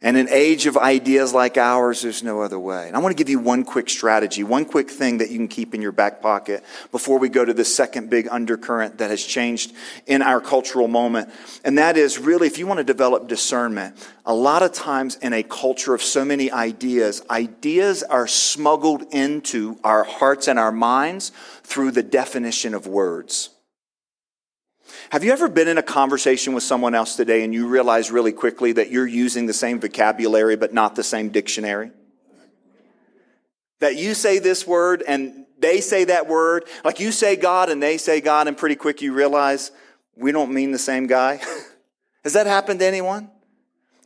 And 0.00 0.16
in 0.16 0.28
an 0.28 0.32
age 0.32 0.66
of 0.66 0.76
ideas 0.76 1.34
like 1.34 1.56
ours, 1.56 2.02
there's 2.02 2.22
no 2.22 2.40
other 2.40 2.58
way. 2.58 2.86
And 2.86 2.96
I 2.96 3.00
want 3.00 3.16
to 3.16 3.20
give 3.20 3.28
you 3.28 3.40
one 3.40 3.64
quick 3.64 3.90
strategy, 3.90 4.44
one 4.44 4.64
quick 4.64 4.88
thing 4.88 5.18
that 5.18 5.30
you 5.30 5.38
can 5.38 5.48
keep 5.48 5.74
in 5.74 5.82
your 5.82 5.90
back 5.90 6.22
pocket 6.22 6.62
before 6.92 7.18
we 7.18 7.28
go 7.28 7.44
to 7.44 7.52
the 7.52 7.64
second 7.64 8.08
big 8.08 8.28
undercurrent 8.30 8.98
that 8.98 9.10
has 9.10 9.24
changed 9.24 9.72
in 10.06 10.22
our 10.22 10.40
cultural 10.40 10.86
moment. 10.86 11.30
And 11.64 11.78
that 11.78 11.96
is 11.96 12.16
really, 12.16 12.46
if 12.46 12.58
you 12.58 12.66
want 12.68 12.78
to 12.78 12.84
develop 12.84 13.26
discernment, 13.26 13.96
a 14.24 14.34
lot 14.34 14.62
of 14.62 14.72
times 14.72 15.16
in 15.16 15.32
a 15.32 15.42
culture 15.42 15.94
of 15.94 16.02
so 16.02 16.24
many 16.24 16.52
ideas, 16.52 17.20
ideas 17.28 18.04
are 18.04 18.28
smuggled 18.28 19.02
into 19.12 19.80
our 19.82 20.04
hearts 20.04 20.46
and 20.46 20.60
our 20.60 20.70
minds 20.70 21.32
through 21.64 21.90
the 21.90 22.04
definition 22.04 22.72
of 22.72 22.86
words. 22.86 23.50
Have 25.10 25.24
you 25.24 25.32
ever 25.32 25.48
been 25.48 25.68
in 25.68 25.78
a 25.78 25.82
conversation 25.82 26.52
with 26.52 26.62
someone 26.62 26.94
else 26.94 27.16
today 27.16 27.42
and 27.42 27.54
you 27.54 27.66
realize 27.66 28.10
really 28.10 28.32
quickly 28.32 28.72
that 28.72 28.90
you're 28.90 29.06
using 29.06 29.46
the 29.46 29.54
same 29.54 29.80
vocabulary 29.80 30.54
but 30.54 30.74
not 30.74 30.96
the 30.96 31.02
same 31.02 31.30
dictionary? 31.30 31.92
That 33.80 33.96
you 33.96 34.12
say 34.12 34.38
this 34.38 34.66
word 34.66 35.02
and 35.06 35.46
they 35.58 35.80
say 35.80 36.04
that 36.04 36.28
word, 36.28 36.64
like 36.84 37.00
you 37.00 37.10
say 37.10 37.36
God 37.36 37.70
and 37.70 37.82
they 37.82 37.96
say 37.96 38.20
God, 38.20 38.48
and 38.48 38.56
pretty 38.56 38.74
quick 38.74 39.00
you 39.00 39.14
realize 39.14 39.70
we 40.14 40.30
don't 40.30 40.52
mean 40.52 40.72
the 40.72 40.78
same 40.78 41.06
guy? 41.06 41.40
Has 42.24 42.34
that 42.34 42.46
happened 42.46 42.80
to 42.80 42.86
anyone? 42.86 43.30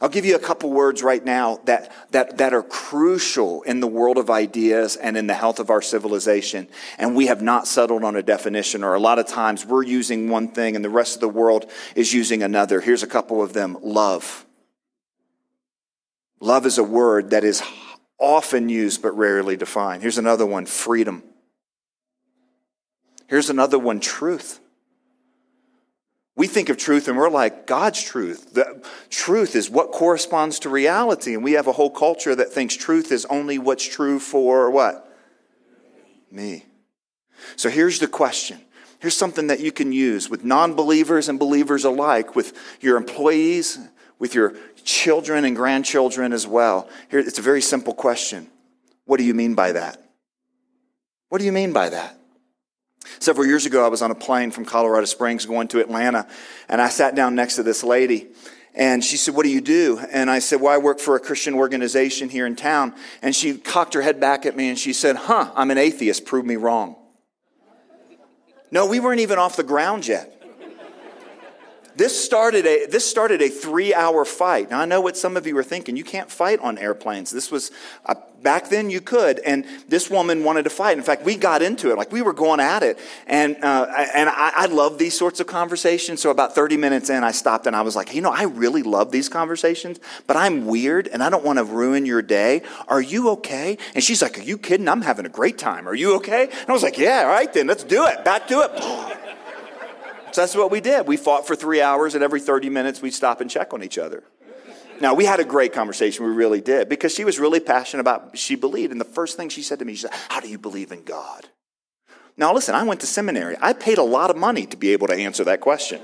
I'll 0.02 0.09
give 0.09 0.25
you 0.25 0.35
a 0.35 0.40
couple 0.40 0.73
words 0.73 1.00
right 1.04 1.25
now 1.25 1.61
that, 1.66 1.92
that, 2.11 2.38
that 2.38 2.52
are 2.52 2.64
crucial 2.64 3.62
in 3.62 3.78
the 3.78 3.87
world 3.87 4.18
of 4.18 4.30
ideas 4.30 4.97
and 4.97 5.16
in 5.16 5.28
the 5.28 5.35
health 5.35 5.61
of 5.61 5.71
our 5.71 5.80
civilization. 5.80 6.66
And 6.99 7.14
we 7.14 7.26
have 7.28 7.40
not 7.40 7.68
settled 7.68 8.02
on 8.02 8.16
a 8.16 8.23
definition, 8.23 8.82
or 8.82 8.94
a 8.94 8.99
lot 8.99 9.21
of 9.21 9.28
times 9.28 9.64
we're 9.64 9.85
using 9.85 10.28
one 10.28 10.49
thing 10.49 10.75
and 10.75 10.85
the 10.85 10.90
rest 10.90 11.14
of 11.14 11.21
the 11.21 11.28
world 11.28 11.71
is 11.94 12.12
using 12.12 12.42
another. 12.42 12.80
Here's 12.80 13.04
a 13.04 13.06
couple 13.06 13.40
of 13.40 13.52
them 13.52 13.78
love. 13.80 14.44
Love 16.40 16.66
is 16.66 16.78
a 16.78 16.85
word 16.85 17.30
that 17.30 17.44
is 17.44 17.62
often 18.18 18.68
used 18.68 19.02
but 19.02 19.16
rarely 19.16 19.56
defined. 19.56 20.02
Here's 20.02 20.18
another 20.18 20.44
one 20.44 20.66
freedom. 20.66 21.23
Here's 23.28 23.50
another 23.50 23.78
one 23.78 24.00
truth. 24.00 24.59
We 26.42 26.49
think 26.49 26.70
of 26.70 26.76
truth 26.76 27.06
and 27.06 27.16
we're 27.16 27.30
like, 27.30 27.68
God's 27.68 28.02
truth. 28.02 28.54
The 28.54 28.84
truth 29.11 29.54
is 29.54 29.70
what 29.70 29.92
corresponds 29.92 30.58
to 30.58 30.70
reality. 30.70 31.34
And 31.34 31.44
we 31.44 31.52
have 31.52 31.68
a 31.68 31.72
whole 31.72 31.88
culture 31.88 32.34
that 32.34 32.50
thinks 32.50 32.75
truth 32.75 33.12
is 33.12 33.25
only 33.26 33.61
what's 33.61 33.87
true 33.87 34.18
for 34.18 34.68
what? 34.68 35.16
Me. 36.32 36.64
So 37.54 37.68
here's 37.68 38.00
the 38.00 38.08
question. 38.08 38.61
Here's 38.99 39.16
something 39.16 39.46
that 39.46 39.61
you 39.61 39.70
can 39.70 39.92
use 39.92 40.28
with 40.28 40.44
non 40.44 40.75
believers 40.75 41.28
and 41.28 41.38
believers 41.38 41.84
alike, 41.84 42.34
with 42.34 42.58
your 42.80 42.96
employees, 42.96 43.78
with 44.18 44.34
your 44.34 44.56
children 44.82 45.44
and 45.44 45.54
grandchildren 45.54 46.32
as 46.32 46.44
well. 46.44 46.88
Here, 47.08 47.20
it's 47.20 47.38
a 47.38 47.42
very 47.42 47.62
simple 47.62 47.94
question. 47.94 48.49
What 49.04 49.18
do 49.18 49.25
you 49.25 49.34
mean 49.34 49.54
by 49.54 49.70
that? 49.70 50.02
What 51.28 51.38
do 51.38 51.44
you 51.44 51.52
mean 51.52 51.72
by 51.72 51.90
that? 51.90 52.18
Several 53.18 53.47
years 53.47 53.66
ago, 53.66 53.85
I 53.85 53.88
was 53.88 54.02
on 54.02 54.11
a 54.11 54.14
plane 54.14 54.50
from 54.50 54.64
Colorado 54.64 55.06
Springs 55.06 55.47
going 55.47 55.68
to 55.68 55.80
Atlanta, 55.80 56.26
and 56.68 56.80
I 56.80 56.88
sat 56.88 57.14
down 57.14 57.35
next 57.35 57.56
to 57.56 57.62
this 57.62 57.82
lady. 57.82 58.28
And 58.75 59.04
she 59.04 59.16
said, 59.16 59.35
What 59.35 59.44
do 59.44 59.50
you 59.50 59.61
do? 59.61 60.00
And 60.11 60.30
I 60.30 60.38
said, 60.38 60.61
Well, 60.61 60.73
I 60.73 60.78
work 60.78 60.99
for 60.99 61.14
a 61.14 61.21
Christian 61.21 61.54
organization 61.54 62.30
here 62.30 62.47
in 62.47 62.56
town. 62.56 62.94
And 63.21 63.37
she 63.37 63.59
cocked 63.59 63.94
her 63.94 64.00
head 64.00 64.18
back 64.18 64.47
at 64.47 64.56
me 64.56 64.71
and 64.71 64.78
she 64.78 64.94
said, 64.94 65.16
Huh, 65.16 65.52
I'm 65.54 65.71
an 65.71 65.78
atheist. 65.78 66.25
Prove 66.25 66.47
me 66.47 66.56
wrong. 66.56 66.97
No, 68.71 68.87
we 68.87 68.99
weren't 68.99 69.21
even 69.21 69.38
off 69.38 69.56
the 69.56 69.62
ground 69.62 70.06
yet. 70.06 70.41
This 71.94 72.25
started 72.25 72.66
a, 72.66 72.87
this 72.87 73.08
started 73.08 73.42
a 73.42 73.49
three 73.49 73.94
hour 73.94 74.25
fight. 74.25 74.70
Now, 74.70 74.80
I 74.80 74.84
know 74.87 75.00
what 75.00 75.16
some 75.16 75.37
of 75.37 75.46
you 75.46 75.56
are 75.58 75.62
thinking. 75.62 75.96
You 75.96 76.04
can't 76.04 76.30
fight 76.30 76.58
on 76.61 76.78
airplanes. 76.78 77.30
This 77.30 77.50
was, 77.50 77.70
uh, 78.06 78.14
back 78.42 78.68
then 78.68 78.90
you 78.90 79.00
could. 79.00 79.38
And 79.40 79.64
this 79.88 80.11
woman 80.11 80.44
wanted 80.44 80.64
to 80.64 80.70
fight. 80.70 80.96
In 80.96 81.04
fact, 81.04 81.25
we 81.25 81.37
got 81.37 81.62
into 81.62 81.90
it. 81.90 81.96
Like 81.96 82.11
we 82.11 82.22
were 82.22 82.32
going 82.32 82.61
at 82.61 82.82
it. 82.82 82.99
And, 83.26 83.56
uh, 83.62 83.87
and 84.14 84.28
I, 84.28 84.52
I 84.54 84.66
love 84.66 84.99
these 84.99 85.16
sorts 85.16 85.40
of 85.40 85.46
conversations. 85.46 86.20
So 86.20 86.30
about 86.30 86.54
30 86.54 86.76
minutes 86.76 87.11
in, 87.11 87.25
I 87.25 87.32
stopped 87.32 87.66
and 87.66 87.76
I 87.76 87.82
was 87.82 87.94
like, 87.94 88.14
you 88.14 88.20
know, 88.20 88.32
I 88.32 88.44
really 88.44 88.82
love 88.82 89.11
these 89.11 89.28
conversations, 89.28 90.00
but 90.26 90.37
I'm 90.37 90.66
weird 90.66 91.08
and 91.08 91.22
I 91.22 91.30
don't 91.30 91.44
want 91.44 91.58
to 91.58 91.64
ruin 91.64 92.06
your 92.06 92.22
day. 92.22 92.62
Are 92.88 93.00
you 93.00 93.30
okay? 93.30 93.78
And 93.94 94.02
she's 94.02 94.22
like, 94.22 94.38
are 94.38 94.42
you 94.42 94.58
kidding? 94.58 94.88
I'm 94.88 95.02
having 95.02 95.26
a 95.26 95.30
great 95.30 95.58
time. 95.58 95.88
Are 95.88 95.94
you 95.94 96.16
okay? 96.16 96.44
And 96.44 96.68
I 96.68 96.72
was 96.72 96.82
like, 96.82 96.99
yeah, 96.99 97.22
all 97.25 97.28
right 97.28 97.52
then, 97.52 97.66
let's 97.66 97.84
do 97.84 98.06
it. 98.06 98.25
Back 98.25 98.49
to 98.49 98.61
it. 98.61 99.18
So 100.32 100.40
that's 100.40 100.54
what 100.54 100.70
we 100.70 100.80
did. 100.80 101.06
We 101.06 101.18
fought 101.18 101.46
for 101.46 101.54
three 101.54 101.82
hours, 101.82 102.14
and 102.14 102.24
every 102.24 102.40
30 102.40 102.70
minutes 102.70 103.02
we'd 103.02 103.12
stop 103.12 103.40
and 103.40 103.50
check 103.50 103.74
on 103.74 103.82
each 103.82 103.98
other. 103.98 104.24
Now, 105.00 105.14
we 105.14 105.24
had 105.24 105.40
a 105.40 105.44
great 105.44 105.72
conversation. 105.72 106.24
We 106.24 106.32
really 106.32 106.60
did 106.60 106.88
because 106.88 107.14
she 107.14 107.24
was 107.24 107.38
really 107.38 107.60
passionate 107.60 108.00
about 108.00 108.38
she 108.38 108.54
believed. 108.54 108.92
And 108.92 109.00
the 109.00 109.04
first 109.04 109.36
thing 109.36 109.48
she 109.48 109.62
said 109.62 109.78
to 109.80 109.84
me, 109.84 109.94
she 109.94 110.02
said, 110.02 110.12
How 110.30 110.40
do 110.40 110.48
you 110.48 110.58
believe 110.58 110.90
in 110.90 111.02
God? 111.02 111.48
Now, 112.36 112.54
listen, 112.54 112.74
I 112.74 112.82
went 112.84 113.00
to 113.00 113.06
seminary. 113.06 113.56
I 113.60 113.74
paid 113.74 113.98
a 113.98 114.02
lot 114.02 114.30
of 114.30 114.36
money 114.36 114.64
to 114.66 114.76
be 114.76 114.90
able 114.90 115.06
to 115.08 115.14
answer 115.14 115.44
that 115.44 115.60
question. 115.60 116.00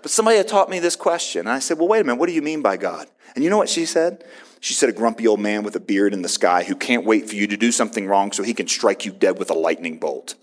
but 0.00 0.10
somebody 0.10 0.38
had 0.38 0.48
taught 0.48 0.70
me 0.70 0.78
this 0.78 0.96
question. 0.96 1.40
And 1.40 1.50
I 1.50 1.58
said, 1.58 1.78
Well, 1.78 1.88
wait 1.88 2.00
a 2.00 2.04
minute. 2.04 2.18
What 2.18 2.28
do 2.28 2.34
you 2.34 2.42
mean 2.42 2.62
by 2.62 2.76
God? 2.76 3.08
And 3.34 3.44
you 3.44 3.50
know 3.50 3.58
what 3.58 3.68
she 3.68 3.84
said? 3.84 4.24
She 4.60 4.72
said, 4.72 4.88
A 4.88 4.92
grumpy 4.92 5.26
old 5.26 5.40
man 5.40 5.64
with 5.64 5.76
a 5.76 5.80
beard 5.80 6.14
in 6.14 6.22
the 6.22 6.28
sky 6.28 6.62
who 6.62 6.76
can't 6.76 7.04
wait 7.04 7.28
for 7.28 7.34
you 7.34 7.46
to 7.48 7.56
do 7.56 7.72
something 7.72 8.06
wrong 8.06 8.32
so 8.32 8.42
he 8.42 8.54
can 8.54 8.68
strike 8.68 9.04
you 9.04 9.12
dead 9.12 9.38
with 9.38 9.50
a 9.50 9.54
lightning 9.54 9.98
bolt. 9.98 10.34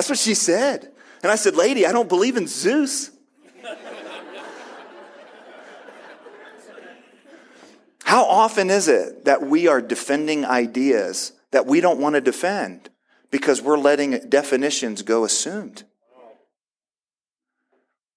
That's 0.00 0.08
what 0.08 0.18
she 0.18 0.32
said. 0.32 0.90
And 1.22 1.30
I 1.30 1.34
said, 1.34 1.56
Lady, 1.56 1.86
I 1.86 1.92
don't 1.92 2.08
believe 2.08 2.38
in 2.38 2.46
Zeus. 2.46 3.10
How 8.04 8.24
often 8.24 8.70
is 8.70 8.88
it 8.88 9.26
that 9.26 9.42
we 9.42 9.68
are 9.68 9.82
defending 9.82 10.46
ideas 10.46 11.32
that 11.50 11.66
we 11.66 11.82
don't 11.82 12.00
want 12.00 12.14
to 12.14 12.22
defend 12.22 12.88
because 13.30 13.60
we're 13.60 13.76
letting 13.76 14.30
definitions 14.30 15.02
go 15.02 15.24
assumed? 15.24 15.82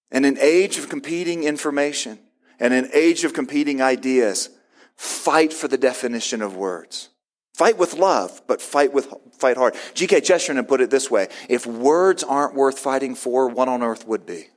In 0.10 0.24
an 0.24 0.38
age 0.40 0.78
of 0.78 0.88
competing 0.88 1.44
information 1.44 2.18
and 2.62 2.74
an 2.74 2.92
age 2.94 3.26
of 3.26 3.34
competing 3.34 3.82
ideas, 3.82 4.52
fight 4.96 5.52
for 5.52 5.68
the 5.68 5.78
definition 5.78 6.42
of 6.42 6.56
words. 6.56 7.10
Fight 7.54 7.78
with 7.78 7.96
love, 7.96 8.42
but 8.48 8.62
fight 8.62 8.94
with 8.94 9.14
fight 9.38 9.58
hard. 9.58 9.76
G.K. 9.94 10.22
Chesterton 10.22 10.64
put 10.66 10.82
it 10.82 10.90
this 10.90 11.10
way: 11.12 11.28
If 11.50 11.66
words 11.66 12.24
aren't 12.24 12.56
worth 12.56 12.80
fighting 12.80 13.16
for, 13.16 13.48
what 13.48 13.68
on 13.68 13.84
earth 13.84 14.08
would 14.08 14.26
be? 14.26 14.48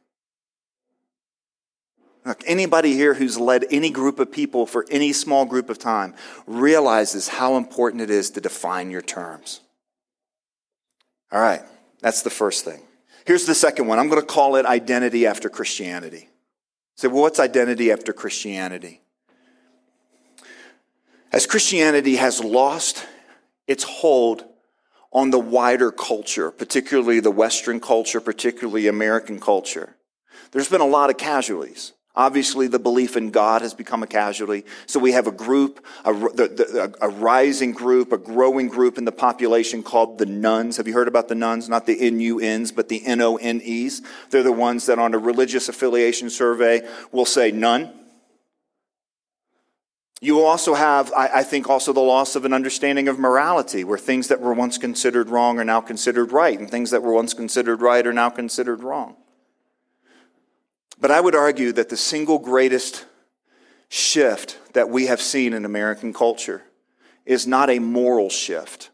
Look, 2.26 2.42
anybody 2.44 2.94
here 2.94 3.14
who's 3.14 3.38
led 3.38 3.64
any 3.70 3.90
group 3.90 4.18
of 4.18 4.32
people 4.32 4.66
for 4.66 4.84
any 4.90 5.12
small 5.12 5.44
group 5.44 5.70
of 5.70 5.78
time 5.78 6.12
realizes 6.46 7.28
how 7.28 7.56
important 7.56 8.02
it 8.02 8.10
is 8.10 8.30
to 8.30 8.40
define 8.40 8.90
your 8.90 9.00
terms. 9.00 9.60
All 11.30 11.40
right, 11.40 11.62
that's 12.00 12.22
the 12.22 12.30
first 12.30 12.64
thing. 12.64 12.82
Here's 13.26 13.46
the 13.46 13.54
second 13.54 13.86
one. 13.86 14.00
I'm 14.00 14.08
going 14.08 14.20
to 14.20 14.26
call 14.26 14.56
it 14.56 14.66
identity 14.66 15.24
after 15.24 15.48
Christianity. 15.48 16.28
Say, 16.96 17.08
so, 17.08 17.10
well, 17.10 17.22
what's 17.22 17.38
identity 17.38 17.92
after 17.92 18.12
Christianity? 18.12 19.02
As 21.32 21.46
Christianity 21.46 22.16
has 22.16 22.42
lost 22.42 23.06
its 23.68 23.84
hold 23.84 24.44
on 25.12 25.30
the 25.30 25.38
wider 25.38 25.90
culture, 25.90 26.50
particularly 26.50 27.20
the 27.20 27.30
Western 27.30 27.80
culture, 27.80 28.20
particularly 28.20 28.86
American 28.86 29.40
culture, 29.40 29.96
there's 30.52 30.68
been 30.68 30.80
a 30.80 30.86
lot 30.86 31.10
of 31.10 31.16
casualties. 31.16 31.92
Obviously, 32.16 32.66
the 32.66 32.78
belief 32.78 33.14
in 33.14 33.30
God 33.30 33.60
has 33.60 33.74
become 33.74 34.02
a 34.02 34.06
casualty. 34.06 34.64
So 34.86 34.98
we 34.98 35.12
have 35.12 35.26
a 35.26 35.32
group, 35.32 35.84
a, 36.02 36.14
a, 37.02 37.10
rising 37.10 37.72
group, 37.72 38.10
a 38.10 38.16
growing 38.16 38.68
group 38.68 38.96
in 38.96 39.04
the 39.04 39.12
population 39.12 39.82
called 39.82 40.16
the 40.16 40.24
nuns. 40.24 40.78
Have 40.78 40.88
you 40.88 40.94
heard 40.94 41.08
about 41.08 41.28
the 41.28 41.34
nuns? 41.34 41.68
Not 41.68 41.84
the 41.84 42.00
N-U-Ns, 42.00 42.72
but 42.72 42.88
the 42.88 43.04
N-O-N-Es. 43.04 44.00
They're 44.30 44.42
the 44.42 44.50
ones 44.50 44.86
that 44.86 44.98
on 44.98 45.12
a 45.12 45.18
religious 45.18 45.68
affiliation 45.68 46.30
survey 46.30 46.88
will 47.12 47.26
say 47.26 47.50
none. 47.50 47.92
You 50.20 50.34
will 50.34 50.46
also 50.46 50.72
have, 50.74 51.12
I, 51.14 51.42
think, 51.42 51.68
also 51.68 51.92
the 51.92 52.00
loss 52.00 52.36
of 52.36 52.46
an 52.46 52.54
understanding 52.54 53.06
of 53.06 53.18
morality, 53.18 53.84
where 53.84 53.98
things 53.98 54.28
that 54.28 54.40
were 54.40 54.54
once 54.54 54.78
considered 54.78 55.28
wrong 55.28 55.58
are 55.58 55.64
now 55.64 55.82
considered 55.82 56.32
right, 56.32 56.58
and 56.58 56.70
things 56.70 56.90
that 56.90 57.02
were 57.02 57.12
once 57.12 57.34
considered 57.34 57.82
right 57.82 58.06
are 58.06 58.14
now 58.14 58.30
considered 58.30 58.82
wrong. 58.82 59.16
But 60.98 61.10
I 61.10 61.20
would 61.20 61.34
argue 61.34 61.70
that 61.72 61.90
the 61.90 61.98
single 61.98 62.38
greatest 62.38 63.04
shift 63.90 64.58
that 64.72 64.88
we 64.88 65.06
have 65.06 65.20
seen 65.20 65.52
in 65.52 65.66
American 65.66 66.14
culture 66.14 66.62
is 67.26 67.46
not 67.46 67.68
a 67.68 67.78
moral 67.78 68.30
shift. 68.30 68.90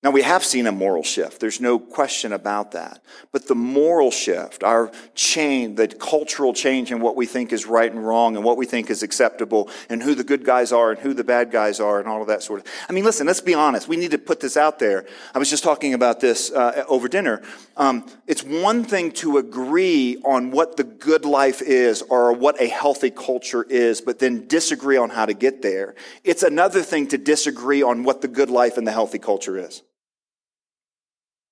Now, 0.00 0.12
we 0.12 0.22
have 0.22 0.44
seen 0.44 0.68
a 0.68 0.72
moral 0.72 1.02
shift. 1.02 1.40
There's 1.40 1.60
no 1.60 1.80
question 1.80 2.32
about 2.32 2.70
that. 2.70 3.02
But 3.32 3.48
the 3.48 3.56
moral 3.56 4.12
shift, 4.12 4.62
our 4.62 4.92
change, 5.16 5.76
the 5.76 5.88
cultural 5.88 6.54
change 6.54 6.92
in 6.92 7.00
what 7.00 7.16
we 7.16 7.26
think 7.26 7.52
is 7.52 7.66
right 7.66 7.90
and 7.90 8.06
wrong 8.06 8.36
and 8.36 8.44
what 8.44 8.56
we 8.56 8.64
think 8.64 8.90
is 8.90 9.02
acceptable 9.02 9.68
and 9.88 10.00
who 10.00 10.14
the 10.14 10.22
good 10.22 10.44
guys 10.44 10.70
are 10.70 10.92
and 10.92 11.00
who 11.00 11.14
the 11.14 11.24
bad 11.24 11.50
guys 11.50 11.80
are 11.80 11.98
and 11.98 12.08
all 12.08 12.20
of 12.22 12.28
that 12.28 12.44
sort 12.44 12.60
of. 12.60 12.66
I 12.88 12.92
mean, 12.92 13.02
listen, 13.02 13.26
let's 13.26 13.40
be 13.40 13.54
honest. 13.54 13.88
We 13.88 13.96
need 13.96 14.12
to 14.12 14.18
put 14.18 14.38
this 14.38 14.56
out 14.56 14.78
there. 14.78 15.04
I 15.34 15.40
was 15.40 15.50
just 15.50 15.64
talking 15.64 15.94
about 15.94 16.20
this 16.20 16.52
uh, 16.52 16.84
over 16.86 17.08
dinner. 17.08 17.42
Um, 17.76 18.06
it's 18.28 18.44
one 18.44 18.84
thing 18.84 19.10
to 19.14 19.38
agree 19.38 20.22
on 20.24 20.52
what 20.52 20.76
the 20.76 20.84
good 20.84 21.24
life 21.24 21.60
is 21.60 22.02
or 22.02 22.32
what 22.32 22.60
a 22.60 22.68
healthy 22.68 23.10
culture 23.10 23.64
is, 23.64 24.00
but 24.00 24.20
then 24.20 24.46
disagree 24.46 24.96
on 24.96 25.10
how 25.10 25.26
to 25.26 25.34
get 25.34 25.60
there. 25.60 25.96
It's 26.22 26.44
another 26.44 26.82
thing 26.82 27.08
to 27.08 27.18
disagree 27.18 27.82
on 27.82 28.04
what 28.04 28.20
the 28.20 28.28
good 28.28 28.48
life 28.48 28.78
and 28.78 28.86
the 28.86 28.92
healthy 28.92 29.18
culture 29.18 29.58
is. 29.58 29.82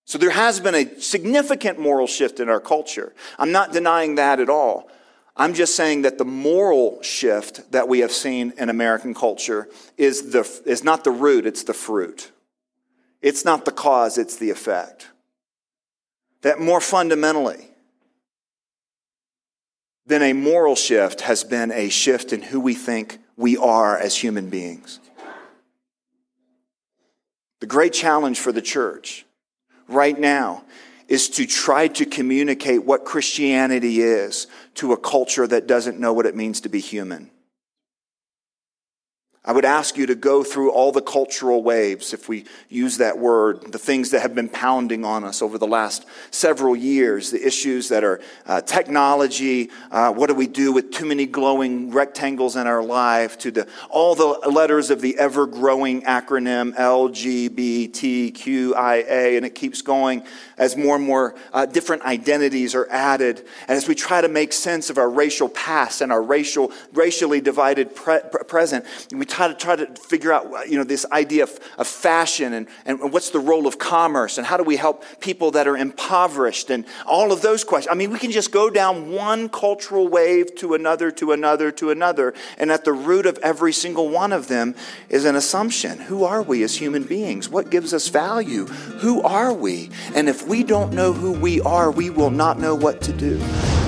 So 0.07 0.19
there 0.19 0.31
has 0.31 0.61
been 0.61 0.77
a 0.77 1.01
significant 1.01 1.81
moral 1.81 2.07
shift 2.07 2.39
in 2.39 2.49
our 2.49 2.61
culture. 2.61 3.13
I'm 3.41 3.51
not 3.51 3.73
denying 3.73 4.15
that 4.15 4.39
at 4.39 4.49
all. 4.49 4.89
I'm 5.37 5.53
just 5.53 5.75
saying 5.75 6.03
that 6.03 6.17
the 6.17 6.25
moral 6.25 7.03
shift 7.03 7.73
that 7.73 7.89
we 7.89 7.99
have 7.99 8.13
seen 8.13 8.55
in 8.57 8.71
American 8.71 9.15
culture 9.15 9.69
is, 9.99 10.31
the, 10.31 10.49
is 10.65 10.85
not 10.85 11.03
the 11.03 11.11
root, 11.11 11.45
it's 11.45 11.65
the 11.65 11.75
fruit. 11.75 12.31
It's 13.21 13.45
not 13.45 13.65
the 13.65 13.73
cause, 13.73 14.17
it's 14.17 14.37
the 14.37 14.51
effect. 14.51 15.09
That 16.43 16.61
more 16.61 16.81
fundamentally 16.81 17.69
than 20.07 20.23
a 20.23 20.33
moral 20.33 20.77
shift 20.77 21.23
has 21.23 21.43
been 21.43 21.73
a 21.73 21.89
shift 21.89 22.33
in 22.33 22.43
who 22.43 22.61
we 22.61 22.75
think 22.75 23.19
we 23.37 23.57
are 23.57 23.99
as 23.99 24.17
human 24.17 24.51
beings. 24.51 25.01
The 27.59 27.67
great 27.67 27.93
challenge 27.93 28.39
for 28.39 28.53
the 28.53 28.63
church 28.63 29.27
right 29.89 30.19
now 30.19 30.65
is 31.09 31.29
to 31.29 31.47
try 31.47 31.89
to 31.89 32.05
communicate 32.05 32.85
what 32.85 33.05
Christianity 33.05 34.01
is 34.01 34.47
to 34.75 34.93
a 34.93 34.97
culture 34.97 35.47
that 35.47 35.67
doesn't 35.67 36.01
know 36.01 36.13
what 36.13 36.27
it 36.27 36.35
means 36.35 36.61
to 36.63 36.69
be 36.69 36.81
human. 36.81 37.31
I 39.47 39.53
would 39.53 39.65
ask 39.65 39.97
you 39.97 40.07
to 40.07 40.17
go 40.17 40.43
through 40.43 40.73
all 40.73 40.91
the 40.91 41.01
cultural 41.01 41.63
waves, 41.63 42.13
if 42.13 42.29
we 42.29 42.47
use 42.69 42.97
that 42.97 43.19
word, 43.19 43.71
the 43.71 43.79
things 43.79 44.11
that 44.11 44.23
have 44.23 44.35
been 44.35 44.49
pounding 44.49 45.05
on 45.05 45.23
us 45.23 45.41
over 45.41 45.57
the 45.57 45.69
last 45.69 46.05
several 46.33 46.75
years, 46.75 47.31
the 47.31 47.47
issues 47.47 47.89
that 47.91 48.03
are 48.03 48.21
uh, 48.47 48.61
technology, 48.61 49.71
uh, 49.93 50.13
what 50.13 50.27
do 50.27 50.35
we 50.35 50.49
do 50.49 50.73
with 50.73 50.91
too 50.91 51.07
many 51.07 51.27
glowing 51.27 51.93
rectangles 51.93 52.57
in 52.57 52.67
our 52.67 52.83
life, 52.83 53.39
to 53.39 53.53
the, 53.53 53.69
all 53.89 54.17
the 54.17 54.51
letters 54.51 54.91
of 54.91 55.01
the 55.01 55.17
ever 55.17 55.47
growing 55.47 56.03
acronym 56.03 56.75
LGBTQIA, 56.75 59.37
and 59.37 59.47
it 59.47 59.55
keeps 59.55 59.81
going 59.81 60.25
as 60.59 60.77
more 60.77 60.97
and 60.97 61.05
more 61.05 61.37
uh, 61.53 61.67
different 61.67 62.03
identities 62.03 62.75
are 62.75 62.89
added. 62.91 63.47
And 63.69 63.77
as 63.77 63.87
we 63.87 63.95
try 63.95 64.21
to 64.21 64.29
make 64.29 64.53
sense 64.53 64.91
of 64.91 64.99
our 64.99 65.09
racial 65.09 65.49
past 65.49 66.01
and 66.01 66.11
our 66.11 66.23
racial, 66.23 66.73
racially 66.93 67.41
divided 67.41 67.95
pre- 67.95 68.19
present, 68.49 68.85
we 69.13 69.25
try 69.37 69.49
to 69.49 69.55
try 69.55 69.77
to 69.77 69.87
figure 70.01 70.33
out, 70.33 70.69
you 70.69 70.79
know, 70.79 70.85
this 70.85 71.05
idea 71.13 71.43
of, 71.43 71.61
of 71.77 71.87
fashion 71.87 72.55
and, 72.55 72.67
and 72.87 73.13
what's 73.13 73.31
the 73.31 73.39
role 73.39 73.67
of 73.67 73.79
commerce 73.79 74.39
and 74.39 74.47
how 74.47 74.57
do 74.57 74.63
we 74.63 74.77
help 74.77 75.05
people 75.21 75.51
that 75.51 75.69
are 75.69 75.77
impoverished 75.77 76.71
and 76.71 76.87
all 77.07 77.33
of 77.33 77.43
those 77.43 77.63
questions. 77.63 77.93
I 77.93 77.95
mean, 77.97 78.11
we 78.11 78.19
can 78.19 78.31
just 78.31 78.51
go 78.51 78.71
down 78.71 79.13
one 79.13 79.49
cultural 79.49 80.09
wave 80.09 80.55
to 80.57 80.75
another, 80.75 81.11
to 81.13 81.33
another, 81.33 81.71
to 81.73 81.91
another. 81.91 82.33
And 82.57 82.73
at 82.73 82.85
the 82.85 82.93
root 82.93 83.27
of 83.27 83.39
every 83.43 83.73
single 83.73 84.09
one 84.09 84.33
of 84.33 84.49
them 84.49 84.75
is 85.11 85.25
an 85.25 85.37
assumption. 85.37 85.99
Who 85.99 86.25
are 86.25 86.43
we 86.43 86.63
as 86.63 86.77
human 86.77 87.05
beings? 87.05 87.49
What 87.49 87.71
gives 87.71 87.93
us 87.93 88.09
value? 88.09 88.67
Who 88.67 89.21
are 89.23 89.53
we? 89.53 89.91
And 90.15 90.29
if 90.29 90.47
we 90.47 90.65
don't 90.65 90.95
know 90.95 91.13
who 91.13 91.33
we 91.33 91.61
are, 91.61 91.91
we 91.91 92.09
will 92.09 92.31
not 92.31 92.59
know 92.59 92.75
what 92.75 93.03
to 93.03 93.13
do. 93.13 93.86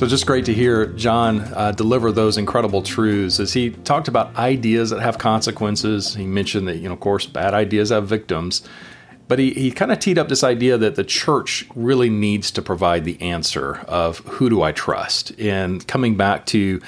So, 0.00 0.06
just 0.06 0.24
great 0.24 0.46
to 0.46 0.54
hear 0.54 0.86
John 0.86 1.40
uh, 1.54 1.72
deliver 1.72 2.10
those 2.10 2.38
incredible 2.38 2.80
truths 2.80 3.38
as 3.38 3.52
he 3.52 3.68
talked 3.68 4.08
about 4.08 4.34
ideas 4.34 4.88
that 4.88 5.00
have 5.00 5.18
consequences. 5.18 6.14
He 6.14 6.24
mentioned 6.24 6.68
that, 6.68 6.78
you 6.78 6.88
know, 6.88 6.94
of 6.94 7.00
course, 7.00 7.26
bad 7.26 7.52
ideas 7.52 7.90
have 7.90 8.08
victims. 8.08 8.66
But 9.28 9.38
he, 9.38 9.50
he 9.50 9.70
kind 9.70 9.92
of 9.92 9.98
teed 9.98 10.16
up 10.16 10.28
this 10.30 10.42
idea 10.42 10.78
that 10.78 10.94
the 10.94 11.04
church 11.04 11.66
really 11.74 12.08
needs 12.08 12.50
to 12.52 12.62
provide 12.62 13.04
the 13.04 13.20
answer 13.20 13.80
of 13.80 14.20
who 14.20 14.48
do 14.48 14.62
I 14.62 14.72
trust? 14.72 15.38
And 15.38 15.86
coming 15.86 16.16
back 16.16 16.46
to 16.46 16.80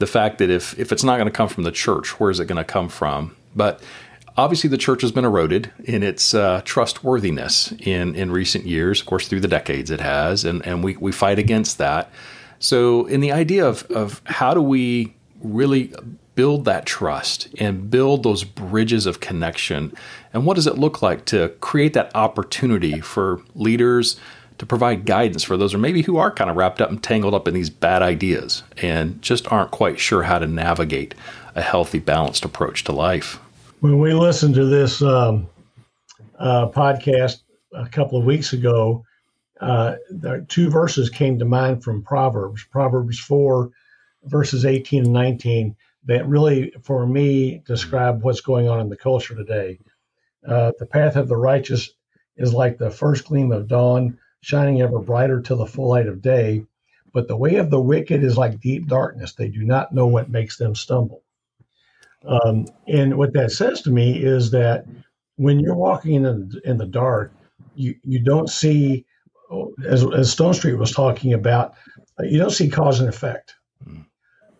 the 0.00 0.06
fact 0.08 0.38
that 0.38 0.50
if, 0.50 0.76
if 0.76 0.90
it's 0.90 1.04
not 1.04 1.18
going 1.18 1.28
to 1.28 1.36
come 1.36 1.48
from 1.48 1.62
the 1.62 1.70
church, 1.70 2.18
where 2.18 2.32
is 2.32 2.40
it 2.40 2.46
going 2.46 2.56
to 2.56 2.64
come 2.64 2.88
from? 2.88 3.36
But 3.54 3.80
obviously, 4.36 4.68
the 4.70 4.76
church 4.76 5.02
has 5.02 5.12
been 5.12 5.24
eroded 5.24 5.70
in 5.84 6.02
its 6.02 6.34
uh, 6.34 6.62
trustworthiness 6.64 7.70
in, 7.78 8.16
in 8.16 8.32
recent 8.32 8.66
years. 8.66 8.98
Of 8.98 9.06
course, 9.06 9.28
through 9.28 9.42
the 9.42 9.46
decades 9.46 9.92
it 9.92 10.00
has. 10.00 10.44
And, 10.44 10.66
and 10.66 10.82
we, 10.82 10.96
we 10.96 11.12
fight 11.12 11.38
against 11.38 11.78
that. 11.78 12.10
So, 12.58 13.06
in 13.06 13.20
the 13.20 13.32
idea 13.32 13.66
of, 13.66 13.84
of 13.90 14.22
how 14.24 14.54
do 14.54 14.62
we 14.62 15.14
really 15.42 15.92
build 16.34 16.64
that 16.66 16.86
trust 16.86 17.48
and 17.58 17.90
build 17.90 18.22
those 18.22 18.44
bridges 18.44 19.06
of 19.06 19.20
connection, 19.20 19.92
and 20.32 20.46
what 20.46 20.54
does 20.54 20.66
it 20.66 20.78
look 20.78 21.02
like 21.02 21.24
to 21.26 21.48
create 21.60 21.94
that 21.94 22.14
opportunity 22.14 23.00
for 23.00 23.40
leaders 23.54 24.18
to 24.58 24.66
provide 24.66 25.04
guidance 25.04 25.42
for 25.42 25.56
those 25.56 25.74
or 25.74 25.78
maybe 25.78 26.02
who 26.02 26.16
are 26.16 26.30
kind 26.30 26.48
of 26.48 26.56
wrapped 26.56 26.80
up 26.80 26.90
and 26.90 27.02
tangled 27.02 27.34
up 27.34 27.46
in 27.46 27.54
these 27.54 27.70
bad 27.70 28.02
ideas 28.02 28.62
and 28.78 29.20
just 29.20 29.50
aren't 29.52 29.70
quite 29.70 29.98
sure 29.98 30.22
how 30.22 30.38
to 30.38 30.46
navigate 30.46 31.14
a 31.54 31.62
healthy, 31.62 31.98
balanced 31.98 32.44
approach 32.44 32.84
to 32.84 32.92
life? 32.92 33.38
When 33.80 33.98
we 33.98 34.14
listened 34.14 34.54
to 34.54 34.64
this 34.64 35.02
um, 35.02 35.46
uh, 36.38 36.68
podcast 36.68 37.40
a 37.74 37.88
couple 37.88 38.18
of 38.18 38.24
weeks 38.24 38.52
ago, 38.52 39.04
uh, 39.60 39.96
the 40.10 40.44
two 40.48 40.70
verses 40.70 41.10
came 41.10 41.38
to 41.38 41.44
mind 41.44 41.82
from 41.82 42.02
Proverbs, 42.02 42.64
Proverbs 42.70 43.18
4, 43.18 43.70
verses 44.24 44.64
18 44.64 45.04
and 45.04 45.12
19, 45.12 45.76
that 46.04 46.26
really, 46.28 46.72
for 46.82 47.06
me, 47.06 47.62
describe 47.66 48.22
what's 48.22 48.40
going 48.40 48.68
on 48.68 48.80
in 48.80 48.88
the 48.88 48.96
culture 48.96 49.34
today. 49.34 49.78
Uh, 50.46 50.72
the 50.78 50.86
path 50.86 51.16
of 51.16 51.28
the 51.28 51.36
righteous 51.36 51.90
is 52.36 52.52
like 52.52 52.78
the 52.78 52.90
first 52.90 53.24
gleam 53.24 53.50
of 53.50 53.66
dawn, 53.66 54.18
shining 54.40 54.80
ever 54.82 55.00
brighter 55.00 55.40
till 55.40 55.56
the 55.56 55.66
full 55.66 55.88
light 55.88 56.06
of 56.06 56.22
day. 56.22 56.64
But 57.12 57.28
the 57.28 57.36
way 57.36 57.56
of 57.56 57.70
the 57.70 57.80
wicked 57.80 58.22
is 58.22 58.36
like 58.36 58.60
deep 58.60 58.86
darkness. 58.86 59.32
They 59.32 59.48
do 59.48 59.64
not 59.64 59.92
know 59.92 60.06
what 60.06 60.30
makes 60.30 60.58
them 60.58 60.74
stumble. 60.74 61.22
Um, 62.26 62.66
and 62.86 63.16
what 63.16 63.32
that 63.32 63.52
says 63.52 63.80
to 63.82 63.90
me 63.90 64.22
is 64.22 64.50
that 64.50 64.86
when 65.36 65.60
you're 65.60 65.74
walking 65.74 66.14
in 66.14 66.22
the, 66.22 66.60
in 66.64 66.76
the 66.76 66.86
dark, 66.86 67.32
you, 67.74 67.94
you 68.04 68.22
don't 68.22 68.50
see 68.50 69.06
as, 69.86 70.02
as 70.02 70.34
Stonestreet 70.34 70.78
was 70.78 70.92
talking 70.92 71.32
about, 71.32 71.74
you 72.20 72.38
don't 72.38 72.50
see 72.50 72.68
cause 72.68 73.00
and 73.00 73.08
effect. 73.08 73.54
Hmm. 73.84 74.00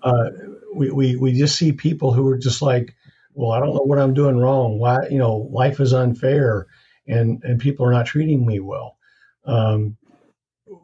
Uh, 0.03 0.31
we, 0.75 0.90
we, 0.90 1.16
we 1.16 1.33
just 1.33 1.57
see 1.57 1.72
people 1.72 2.12
who 2.12 2.29
are 2.29 2.38
just 2.38 2.62
like, 2.62 2.94
well, 3.35 3.53
I 3.53 3.61
don't 3.61 3.75
know 3.75 3.83
what 3.83 3.99
I'm 3.99 4.14
doing 4.14 4.38
wrong. 4.38 4.79
Why, 4.79 5.07
you 5.09 5.18
know, 5.18 5.49
life 5.51 5.81
is 5.81 5.92
unfair 5.92 6.66
and, 7.07 7.42
and 7.44 7.61
people 7.61 7.87
are 7.87 7.92
not 7.92 8.07
treating 8.07 8.46
me 8.46 8.61
well. 8.61 8.96
Um, 9.44 9.96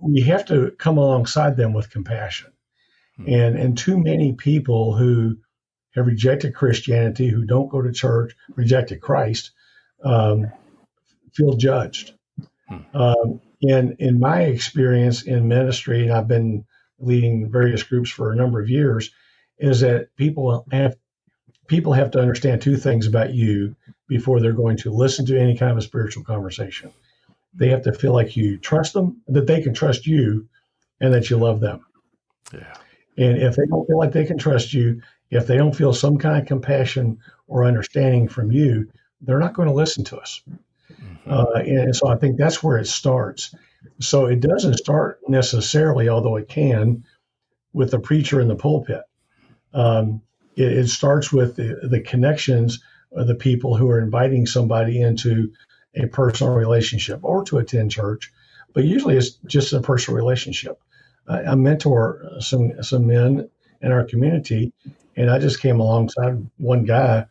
we 0.00 0.20
have 0.22 0.44
to 0.46 0.72
come 0.78 0.98
alongside 0.98 1.56
them 1.56 1.72
with 1.72 1.90
compassion. 1.90 2.52
Hmm. 3.16 3.28
And, 3.28 3.58
and 3.58 3.78
too 3.78 3.98
many 3.98 4.32
people 4.32 4.96
who 4.96 5.36
have 5.94 6.06
rejected 6.06 6.54
Christianity, 6.54 7.28
who 7.28 7.44
don't 7.44 7.68
go 7.68 7.82
to 7.82 7.92
church, 7.92 8.34
rejected 8.56 9.00
Christ, 9.00 9.50
um, 10.02 10.50
feel 11.34 11.54
judged. 11.54 12.14
Hmm. 12.68 12.78
Um, 12.94 13.40
in 13.62 13.96
in 13.98 14.18
my 14.20 14.42
experience 14.42 15.22
in 15.22 15.48
ministry, 15.48 16.03
and 16.03 16.12
I've 16.12 16.29
been 16.29 16.64
leading 16.98 17.51
various 17.51 17.83
groups 17.83 18.11
for 18.11 18.33
a 18.33 18.37
number 18.37 18.61
of 18.61 18.68
years, 18.68 19.11
is 19.59 19.81
that 19.81 20.14
people 20.16 20.66
have 20.70 20.96
people 21.68 21.92
have 21.92 22.11
to 22.11 22.20
understand 22.20 22.61
two 22.61 22.77
things 22.77 23.07
about 23.07 23.33
you 23.33 23.75
before 24.09 24.40
they're 24.40 24.53
going 24.53 24.77
to 24.77 24.90
listen 24.90 25.25
to 25.27 25.40
any 25.40 25.57
kind 25.57 25.72
of 25.72 25.79
a 25.79 25.83
spiritual 25.83 26.25
conversation. 26.25 26.92
They 27.55 27.68
have 27.68 27.83
to 27.83 27.92
feel 27.92 28.12
like 28.12 28.37
you 28.37 28.59
trust 28.59 28.92
them, 28.92 29.22
that 29.29 29.46
they 29.46 29.62
can 29.62 29.75
trust 29.75 30.07
you, 30.07 30.48
and 31.01 31.14
that 31.14 31.31
you 31.31 31.37
love 31.37 31.61
them. 31.61 31.85
Yeah. 32.53 32.75
And 33.16 33.38
if 33.38 33.57
they 33.57 33.66
don't 33.66 33.87
feel 33.87 33.98
like 33.98 34.12
they 34.12 34.25
can 34.25 34.38
trust 34.38 34.72
you, 34.72 35.03
if 35.31 35.46
they 35.46 35.57
don't 35.57 35.75
feel 35.75 35.92
some 35.92 36.18
kind 36.18 36.40
of 36.40 36.46
compassion 36.46 37.18
or 37.46 37.64
understanding 37.64 38.29
from 38.29 38.53
you, 38.53 38.90
they're 39.20 39.38
not 39.38 39.55
going 39.55 39.68
to 39.68 39.75
listen 39.75 40.05
to 40.05 40.18
us. 40.18 40.42
Uh, 41.26 41.52
and 41.54 41.94
so 41.94 42.08
I 42.08 42.16
think 42.16 42.37
that's 42.37 42.62
where 42.62 42.78
it 42.78 42.87
starts. 42.87 43.54
So 44.00 44.26
it 44.26 44.40
doesn't 44.40 44.78
start 44.78 45.20
necessarily, 45.28 46.08
although 46.08 46.37
it 46.37 46.48
can, 46.48 47.04
with 47.72 47.90
the 47.90 47.98
preacher 47.98 48.40
in 48.40 48.48
the 48.48 48.56
pulpit. 48.56 49.02
Um, 49.72 50.22
it, 50.56 50.72
it, 50.72 50.88
starts 50.88 51.32
with 51.32 51.56
the, 51.56 51.88
the 51.88 52.00
connections 52.00 52.82
of 53.12 53.26
the 53.26 53.35
people 53.35 53.76
who 53.76 53.88
are 53.90 54.00
inviting 54.00 54.46
somebody 54.46 55.00
into 55.00 55.52
a 55.94 56.06
personal 56.06 56.54
relationship 56.54 57.20
or 57.22 57.44
to 57.44 57.58
attend 57.58 57.90
church, 57.90 58.32
but 58.74 58.85
usually 58.85 59.16
it's 59.16 59.30
just 59.46 59.72
a 59.72 59.80
personal 59.80 60.16
relationship. 60.16 60.78
I, 61.26 61.42
I 61.44 61.54
mentor 61.54 62.28
some 62.40 62.82
some 62.82 63.06
men 63.06 63.48
in 63.80 63.92
our 63.92 64.04
community, 64.04 64.72
and 65.16 65.30
I 65.30 65.38
just 65.38 65.61
came 65.61 65.80
alongside 65.80 66.46
one 66.58 66.85
guy 66.85 67.26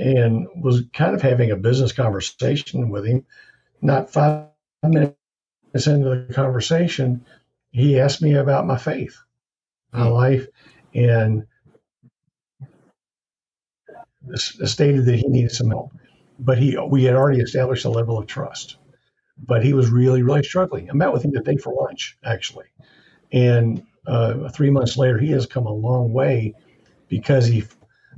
and 0.00 0.48
was 0.56 0.84
kind 0.94 1.14
of 1.14 1.20
having 1.20 1.50
a 1.50 1.56
business 1.56 1.92
conversation 1.92 2.88
with 2.88 3.04
him. 3.04 3.26
Not 3.82 4.10
five 4.10 4.46
minutes 4.82 5.14
into 5.86 6.26
the 6.26 6.34
conversation, 6.34 7.24
he 7.70 8.00
asked 8.00 8.22
me 8.22 8.34
about 8.34 8.66
my 8.66 8.78
faith, 8.78 9.18
my 9.92 10.06
hmm. 10.06 10.12
life, 10.12 10.46
and 10.94 11.46
stated 14.34 15.04
that 15.04 15.16
he 15.16 15.28
needed 15.28 15.52
some 15.52 15.70
help. 15.70 15.92
But 16.38 16.58
he, 16.58 16.76
we 16.78 17.04
had 17.04 17.14
already 17.14 17.40
established 17.40 17.84
a 17.84 17.90
level 17.90 18.18
of 18.18 18.26
trust. 18.26 18.76
But 19.42 19.64
he 19.64 19.72
was 19.72 19.88
really, 19.88 20.22
really 20.22 20.42
struggling. 20.42 20.90
I 20.90 20.94
met 20.94 21.12
with 21.12 21.24
him 21.24 21.32
today 21.32 21.56
for 21.56 21.72
lunch, 21.72 22.18
actually, 22.24 22.66
and 23.32 23.82
uh, 24.06 24.48
three 24.50 24.70
months 24.70 24.96
later, 24.96 25.18
he 25.18 25.30
has 25.30 25.46
come 25.46 25.66
a 25.66 25.72
long 25.72 26.12
way 26.12 26.54
because 27.08 27.46
he 27.46 27.64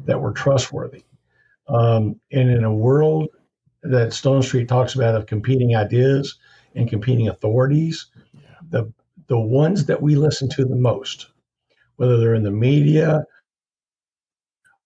that 0.04 0.20
we're 0.20 0.32
trustworthy. 0.32 1.04
Um, 1.68 2.20
and 2.32 2.50
in 2.50 2.64
a 2.64 2.74
world 2.74 3.28
that 3.82 4.08
Stonestreet 4.10 4.68
talks 4.68 4.94
about 4.94 5.14
of 5.14 5.26
competing 5.26 5.76
ideas 5.76 6.38
and 6.74 6.88
competing 6.88 7.28
authorities, 7.28 8.06
the 8.70 8.92
the 9.28 9.38
ones 9.38 9.86
that 9.86 10.02
we 10.02 10.14
listen 10.14 10.48
to 10.50 10.64
the 10.64 10.76
most, 10.76 11.28
whether 11.96 12.18
they're 12.18 12.34
in 12.34 12.42
the 12.42 12.50
media 12.50 13.24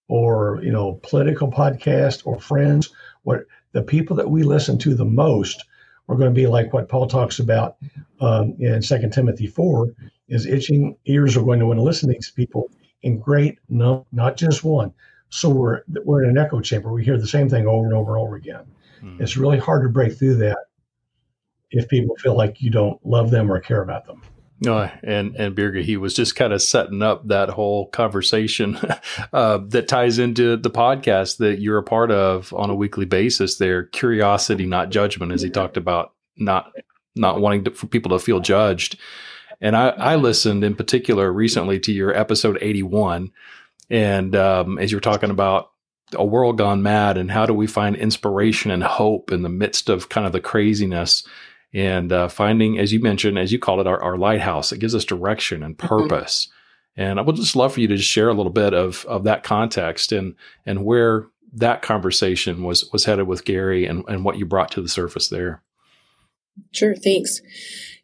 or 0.08 0.60
you 0.62 0.70
know 0.70 1.00
political 1.02 1.50
podcast 1.50 2.26
or 2.26 2.40
friends, 2.40 2.90
what 3.22 3.40
the 3.72 3.82
people 3.82 4.16
that 4.16 4.30
we 4.30 4.42
listen 4.42 4.78
to 4.78 4.94
the 4.94 5.04
most 5.04 5.64
are 6.08 6.16
going 6.16 6.32
to 6.32 6.40
be 6.40 6.46
like 6.46 6.72
what 6.72 6.88
Paul 6.88 7.06
talks 7.08 7.38
about 7.38 7.76
um, 8.20 8.54
in 8.58 8.80
Second 8.82 9.12
Timothy 9.12 9.46
four, 9.46 9.88
is 10.28 10.46
itching 10.46 10.96
ears 11.06 11.36
are 11.36 11.42
going 11.42 11.58
to 11.58 11.66
want 11.66 11.78
to 11.78 11.82
listen 11.82 12.08
to 12.08 12.14
these 12.14 12.30
people 12.30 12.70
in 13.02 13.18
great 13.18 13.58
no, 13.68 14.06
not 14.12 14.36
just 14.36 14.64
one. 14.64 14.92
So 15.30 15.48
we're 15.48 15.82
we're 16.04 16.24
in 16.24 16.30
an 16.30 16.38
echo 16.38 16.60
chamber. 16.60 16.92
We 16.92 17.04
hear 17.04 17.18
the 17.18 17.26
same 17.26 17.48
thing 17.48 17.66
over 17.66 17.84
and 17.84 17.94
over 17.94 18.16
and 18.16 18.26
over 18.26 18.36
again. 18.36 18.64
Mm. 19.02 19.20
It's 19.20 19.36
really 19.36 19.58
hard 19.58 19.82
to 19.82 19.88
break 19.88 20.16
through 20.16 20.36
that 20.36 20.58
if 21.70 21.88
people 21.88 22.16
feel 22.16 22.36
like 22.36 22.62
you 22.62 22.70
don't 22.70 23.04
love 23.04 23.30
them 23.30 23.50
or 23.50 23.60
care 23.60 23.82
about 23.82 24.06
them. 24.06 24.22
No, 24.60 24.90
and 25.02 25.36
and 25.36 25.54
Birga, 25.54 25.82
he 25.82 25.98
was 25.98 26.14
just 26.14 26.34
kind 26.34 26.52
of 26.52 26.62
setting 26.62 27.02
up 27.02 27.28
that 27.28 27.50
whole 27.50 27.88
conversation 27.88 28.78
uh, 29.32 29.58
that 29.68 29.88
ties 29.88 30.18
into 30.18 30.56
the 30.56 30.70
podcast 30.70 31.38
that 31.38 31.60
you're 31.60 31.78
a 31.78 31.82
part 31.82 32.10
of 32.10 32.54
on 32.54 32.70
a 32.70 32.74
weekly 32.74 33.04
basis. 33.04 33.58
There, 33.58 33.84
curiosity, 33.84 34.64
not 34.64 34.90
judgment, 34.90 35.32
as 35.32 35.42
he 35.42 35.50
talked 35.50 35.76
about 35.76 36.14
not 36.38 36.72
not 37.14 37.40
wanting 37.40 37.64
to, 37.64 37.70
for 37.72 37.86
people 37.86 38.16
to 38.16 38.24
feel 38.24 38.40
judged. 38.40 38.98
And 39.60 39.76
I, 39.76 39.88
I 39.88 40.16
listened 40.16 40.64
in 40.64 40.74
particular 40.74 41.32
recently 41.32 41.80
to 41.80 41.92
your 41.92 42.14
episode 42.14 42.58
81, 42.60 43.32
and 43.90 44.34
um, 44.34 44.78
as 44.78 44.90
you 44.90 44.96
were 44.96 45.02
talking 45.02 45.30
about 45.30 45.70
a 46.14 46.24
world 46.24 46.58
gone 46.58 46.82
mad 46.82 47.18
and 47.18 47.30
how 47.30 47.46
do 47.46 47.54
we 47.54 47.66
find 47.66 47.96
inspiration 47.96 48.70
and 48.70 48.82
hope 48.82 49.32
in 49.32 49.42
the 49.42 49.48
midst 49.48 49.88
of 49.88 50.08
kind 50.08 50.26
of 50.26 50.32
the 50.32 50.40
craziness 50.40 51.26
and 51.74 52.12
uh, 52.12 52.28
finding, 52.28 52.78
as 52.78 52.92
you 52.92 53.00
mentioned, 53.00 53.38
as 53.38 53.52
you 53.52 53.58
call 53.58 53.80
it, 53.80 53.86
our, 53.86 54.00
our 54.02 54.16
lighthouse. 54.16 54.72
It 54.72 54.78
gives 54.78 54.94
us 54.94 55.04
direction 55.04 55.62
and 55.62 55.76
mm-hmm. 55.76 55.86
purpose. 55.86 56.46
Mm-hmm. 56.46 56.52
And 56.98 57.18
I 57.18 57.22
would 57.22 57.36
just 57.36 57.56
love 57.56 57.74
for 57.74 57.80
you 57.80 57.88
to 57.88 57.96
just 57.96 58.08
share 58.08 58.28
a 58.28 58.34
little 58.34 58.52
bit 58.52 58.72
of 58.72 59.04
of 59.04 59.24
that 59.24 59.42
context 59.42 60.12
and 60.12 60.34
and 60.64 60.84
where 60.84 61.26
that 61.52 61.82
conversation 61.82 62.62
was 62.62 62.90
was 62.90 63.04
headed 63.04 63.26
with 63.26 63.44
Gary 63.44 63.84
and, 63.84 64.02
and 64.08 64.24
what 64.24 64.38
you 64.38 64.46
brought 64.46 64.70
to 64.72 64.82
the 64.82 64.88
surface 64.88 65.28
there. 65.28 65.62
Sure, 66.72 66.94
thanks. 66.94 67.42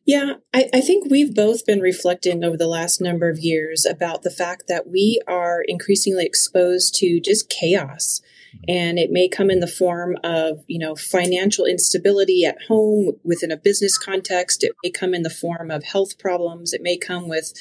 Yeah, 0.04 0.34
I, 0.52 0.68
I, 0.74 0.80
think 0.80 1.08
we've 1.08 1.34
both 1.34 1.64
been 1.64 1.80
reflecting 1.80 2.42
over 2.42 2.56
the 2.56 2.66
last 2.66 3.00
number 3.00 3.28
of 3.28 3.38
years 3.38 3.86
about 3.86 4.22
the 4.22 4.30
fact 4.30 4.64
that 4.66 4.88
we 4.88 5.20
are 5.28 5.62
increasingly 5.66 6.24
exposed 6.26 6.94
to 6.96 7.20
just 7.20 7.48
chaos. 7.48 8.20
And 8.68 8.98
it 8.98 9.12
may 9.12 9.28
come 9.28 9.48
in 9.48 9.60
the 9.60 9.68
form 9.68 10.16
of 10.24 10.64
you 10.66 10.78
know 10.78 10.96
financial 10.96 11.64
instability 11.64 12.44
at 12.44 12.62
home 12.68 13.12
within 13.22 13.52
a 13.52 13.56
business 13.56 13.96
context. 13.96 14.64
It 14.64 14.72
may 14.82 14.90
come 14.90 15.14
in 15.14 15.22
the 15.22 15.30
form 15.30 15.70
of 15.70 15.84
health 15.84 16.18
problems. 16.18 16.72
It 16.72 16.82
may 16.82 16.96
come 16.96 17.28
with 17.28 17.52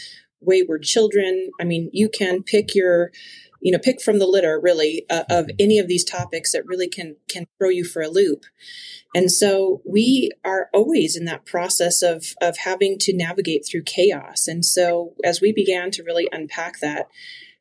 wayward 0.41 0.84
children. 0.84 1.51
I 1.60 1.63
mean 1.63 1.89
you 1.93 2.10
can 2.10 2.43
pick 2.43 2.75
your 2.75 3.12
you 3.62 3.71
know 3.71 3.80
pick 3.80 4.01
from 4.01 4.19
the 4.19 4.27
litter 4.27 4.60
really 4.60 5.06
uh, 5.10 5.23
of 5.30 5.49
any 5.60 5.80
of 5.80 5.88
these 5.88 6.04
topics 6.04 6.51
that 6.51 6.65
really 6.65 6.88
can 6.88 7.15
can 7.30 7.45
throw 7.58 7.69
you 7.69 7.86
for 7.86 8.01
a 8.01 8.10
loop. 8.10 8.45
And 9.13 9.32
so 9.32 9.82
we 9.86 10.32
are 10.45 10.69
always 10.73 11.17
in 11.17 11.25
that 11.25 11.45
process 11.45 12.01
of 12.01 12.25
of 12.41 12.58
having 12.58 12.97
to 12.99 13.15
navigate 13.15 13.65
through 13.65 13.84
chaos. 13.84 14.47
And 14.47 14.65
so 14.65 15.13
as 15.23 15.41
we 15.41 15.54
began 15.54 15.91
to 15.91 16.04
really 16.04 16.27
unpack 16.32 16.80
that 16.80 17.08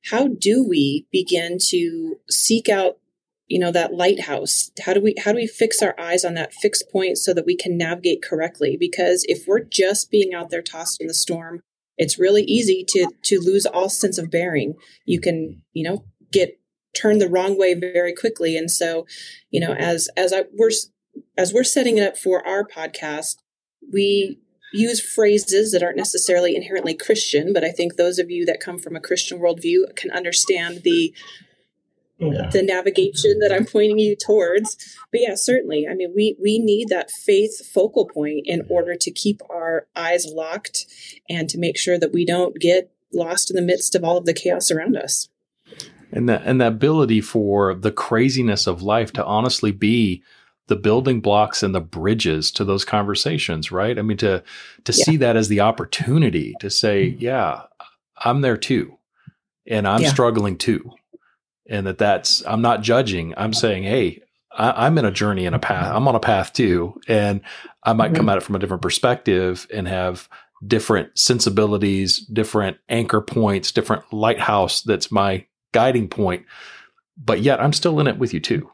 how 0.06 0.28
do 0.28 0.66
we 0.66 1.06
begin 1.12 1.58
to 1.68 2.18
seek 2.28 2.68
out 2.68 2.96
you 3.50 3.58
know 3.58 3.72
that 3.72 3.92
lighthouse? 3.92 4.70
How 4.84 4.94
do 4.94 5.00
we 5.00 5.14
how 5.22 5.32
do 5.32 5.36
we 5.36 5.48
fix 5.48 5.82
our 5.82 5.98
eyes 5.98 6.24
on 6.24 6.34
that 6.34 6.54
fixed 6.54 6.88
point 6.90 7.18
so 7.18 7.34
that 7.34 7.44
we 7.44 7.56
can 7.56 7.76
navigate 7.76 8.22
correctly? 8.22 8.76
Because 8.78 9.24
if 9.28 9.46
we're 9.46 9.64
just 9.64 10.10
being 10.10 10.32
out 10.32 10.50
there 10.50 10.62
tossed 10.62 11.00
in 11.00 11.08
the 11.08 11.14
storm 11.14 11.62
it's 12.00 12.18
really 12.18 12.42
easy 12.42 12.84
to 12.88 13.10
to 13.24 13.38
lose 13.38 13.66
all 13.66 13.88
sense 13.88 14.18
of 14.18 14.30
bearing. 14.30 14.74
You 15.04 15.20
can 15.20 15.62
you 15.72 15.88
know 15.88 16.04
get 16.32 16.58
turned 16.96 17.20
the 17.20 17.28
wrong 17.28 17.58
way 17.58 17.74
very 17.74 18.14
quickly. 18.14 18.56
And 18.56 18.70
so 18.70 19.06
you 19.50 19.60
know 19.60 19.74
as 19.74 20.08
as 20.16 20.32
i 20.32 20.44
we're 20.56 20.70
as 21.36 21.52
we're 21.52 21.64
setting 21.64 21.98
it 21.98 22.06
up 22.06 22.16
for 22.16 22.46
our 22.46 22.66
podcast 22.66 23.36
we 23.92 24.38
use 24.72 25.00
phrases 25.00 25.72
that 25.72 25.82
aren't 25.82 25.96
necessarily 25.96 26.54
inherently 26.54 26.94
christian 26.94 27.52
but 27.52 27.64
i 27.64 27.70
think 27.70 27.96
those 27.96 28.18
of 28.18 28.30
you 28.30 28.44
that 28.44 28.60
come 28.60 28.78
from 28.78 28.94
a 28.94 29.00
christian 29.00 29.38
worldview 29.40 29.94
can 29.96 30.10
understand 30.12 30.82
the 30.84 31.12
yeah. 32.20 32.48
the 32.50 32.62
navigation 32.62 33.38
that 33.40 33.52
I'm 33.52 33.64
pointing 33.64 33.98
you 33.98 34.14
towards. 34.14 34.76
But 35.10 35.22
yeah, 35.22 35.34
certainly. 35.34 35.86
I 35.88 35.94
mean, 35.94 36.12
we 36.14 36.36
we 36.40 36.58
need 36.58 36.88
that 36.88 37.10
faith 37.10 37.66
focal 37.66 38.06
point 38.06 38.42
in 38.44 38.62
mm-hmm. 38.62 38.72
order 38.72 38.94
to 38.94 39.10
keep 39.10 39.40
our 39.50 39.86
eyes 39.96 40.26
locked 40.26 40.86
and 41.28 41.48
to 41.48 41.58
make 41.58 41.78
sure 41.78 41.98
that 41.98 42.12
we 42.12 42.24
don't 42.24 42.58
get 42.58 42.92
lost 43.12 43.50
in 43.50 43.56
the 43.56 43.62
midst 43.62 43.94
of 43.94 44.04
all 44.04 44.18
of 44.18 44.26
the 44.26 44.34
chaos 44.34 44.70
around 44.70 44.96
us. 44.96 45.28
And 46.12 46.28
that 46.28 46.42
and 46.44 46.60
the 46.60 46.66
ability 46.66 47.20
for 47.20 47.74
the 47.74 47.92
craziness 47.92 48.66
of 48.66 48.82
life 48.82 49.12
to 49.14 49.24
honestly 49.24 49.72
be 49.72 50.22
the 50.66 50.76
building 50.76 51.20
blocks 51.20 51.62
and 51.62 51.74
the 51.74 51.80
bridges 51.80 52.52
to 52.52 52.64
those 52.64 52.84
conversations, 52.84 53.72
right? 53.72 53.98
I 53.98 54.02
mean, 54.02 54.18
to 54.18 54.42
to 54.84 54.92
yeah. 54.92 55.04
see 55.04 55.16
that 55.18 55.36
as 55.36 55.48
the 55.48 55.60
opportunity 55.60 56.54
to 56.60 56.70
say, 56.70 57.10
mm-hmm. 57.10 57.22
yeah, 57.22 57.62
I'm 58.18 58.40
there 58.40 58.56
too, 58.56 58.98
and 59.66 59.86
I'm 59.86 60.02
yeah. 60.02 60.10
struggling 60.10 60.58
too 60.58 60.92
and 61.70 61.86
that 61.86 61.98
that's 61.98 62.44
i'm 62.46 62.60
not 62.60 62.82
judging. 62.82 63.32
I'm 63.36 63.54
saying 63.54 63.84
hey 63.84 64.22
I, 64.52 64.88
am 64.88 64.98
in 64.98 65.04
a 65.04 65.12
journey 65.12 65.46
and 65.46 65.54
a 65.54 65.60
path. 65.60 65.94
I'm 65.94 66.08
on 66.08 66.16
a 66.16 66.20
path 66.20 66.52
too. 66.52 67.00
And 67.08 67.40
i 67.82 67.92
might 67.92 68.14
come 68.14 68.26
mm-hmm. 68.26 68.30
at 68.30 68.38
it 68.38 68.42
from 68.42 68.56
a 68.56 68.58
different 68.58 68.82
perspective 68.82 69.66
and 69.72 69.88
have 69.88 70.28
different 70.66 71.16
sensibilities 71.18 72.18
different 72.18 72.76
anchor 72.90 73.22
points 73.22 73.72
different 73.72 74.12
lighthouse 74.12 74.82
that's 74.82 75.10
my 75.10 75.46
guiding 75.72 76.08
point. 76.08 76.44
But 77.16 77.40
yet 77.40 77.60
i'm 77.60 77.72
still 77.72 78.00
in 78.00 78.06
it 78.06 78.18
with 78.18 78.34
you 78.34 78.40
too 78.40 78.70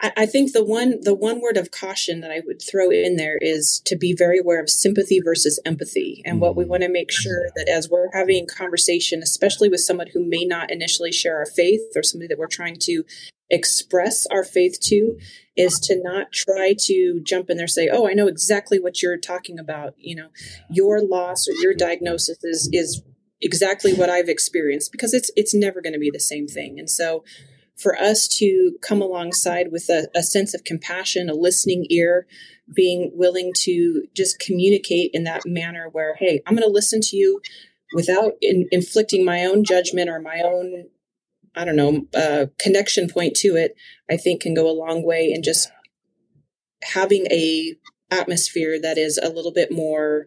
I, 0.00 0.12
I 0.18 0.26
think 0.26 0.52
the 0.52 0.64
one 0.64 1.00
the 1.02 1.14
one 1.14 1.40
word 1.40 1.56
of 1.56 1.70
caution 1.70 2.20
that 2.20 2.30
I 2.30 2.40
would 2.46 2.60
throw 2.60 2.90
in 2.90 3.16
there 3.16 3.38
is 3.40 3.80
to 3.84 3.96
be 3.96 4.14
very 4.16 4.38
aware 4.38 4.60
of 4.60 4.70
sympathy 4.70 5.20
versus 5.20 5.60
empathy. 5.64 6.22
And 6.24 6.36
mm 6.36 6.40
what 6.40 6.56
we 6.56 6.64
mm-hmm. 6.64 6.70
want 6.70 6.82
to 6.84 6.88
make 6.88 7.12
sure 7.12 7.50
that 7.54 7.68
as 7.68 7.90
we're 7.90 8.08
having 8.14 8.46
conversation, 8.46 9.22
especially 9.22 9.68
with 9.68 9.80
someone 9.80 10.06
who 10.14 10.24
may 10.24 10.46
not 10.46 10.70
initially 10.70 11.12
share 11.12 11.36
our 11.36 11.44
faith 11.44 11.82
or 11.94 12.02
somebody 12.02 12.28
that 12.28 12.38
we're 12.38 12.46
trying 12.46 12.76
to 12.80 13.04
express 13.50 14.24
our 14.26 14.42
faith 14.42 14.78
to 14.80 15.18
is 15.56 15.78
to 15.80 16.00
not 16.02 16.32
try 16.32 16.74
to 16.78 17.20
jump 17.24 17.50
in 17.50 17.56
there 17.56 17.64
and 17.64 17.70
say 17.70 17.88
oh 17.92 18.08
i 18.08 18.12
know 18.12 18.28
exactly 18.28 18.78
what 18.78 19.02
you're 19.02 19.18
talking 19.18 19.58
about 19.58 19.94
you 19.98 20.14
know 20.14 20.28
your 20.70 21.02
loss 21.02 21.48
or 21.48 21.52
your 21.60 21.74
diagnosis 21.74 22.38
is 22.44 22.68
is 22.72 23.02
exactly 23.40 23.92
what 23.92 24.08
i've 24.08 24.28
experienced 24.28 24.92
because 24.92 25.12
it's 25.12 25.30
it's 25.34 25.52
never 25.52 25.82
going 25.82 25.92
to 25.92 25.98
be 25.98 26.10
the 26.12 26.20
same 26.20 26.46
thing 26.46 26.78
and 26.78 26.88
so 26.88 27.24
for 27.80 27.96
us 27.96 28.28
to 28.28 28.76
come 28.82 29.00
alongside 29.00 29.72
with 29.72 29.88
a, 29.88 30.08
a 30.14 30.22
sense 30.22 30.54
of 30.54 30.64
compassion, 30.64 31.30
a 31.30 31.34
listening 31.34 31.86
ear, 31.90 32.26
being 32.74 33.10
willing 33.14 33.52
to 33.56 34.04
just 34.14 34.38
communicate 34.38 35.10
in 35.12 35.24
that 35.24 35.42
manner 35.46 35.88
where, 35.90 36.14
hey, 36.16 36.42
I'm 36.46 36.54
going 36.54 36.66
to 36.66 36.72
listen 36.72 37.00
to 37.02 37.16
you 37.16 37.40
without 37.94 38.32
in, 38.40 38.68
inflicting 38.70 39.24
my 39.24 39.44
own 39.44 39.64
judgment 39.64 40.08
or 40.08 40.20
my 40.20 40.42
own, 40.44 40.86
I 41.54 41.64
don't 41.64 41.76
know, 41.76 42.06
uh, 42.14 42.46
connection 42.58 43.08
point 43.08 43.34
to 43.36 43.56
it, 43.56 43.74
I 44.10 44.16
think 44.16 44.42
can 44.42 44.54
go 44.54 44.68
a 44.68 44.76
long 44.76 45.04
way 45.04 45.32
in 45.32 45.42
just 45.42 45.70
having 46.82 47.26
a 47.30 47.74
atmosphere 48.10 48.80
that 48.80 48.98
is 48.98 49.18
a 49.18 49.28
little 49.28 49.52
bit 49.52 49.70
more 49.72 50.26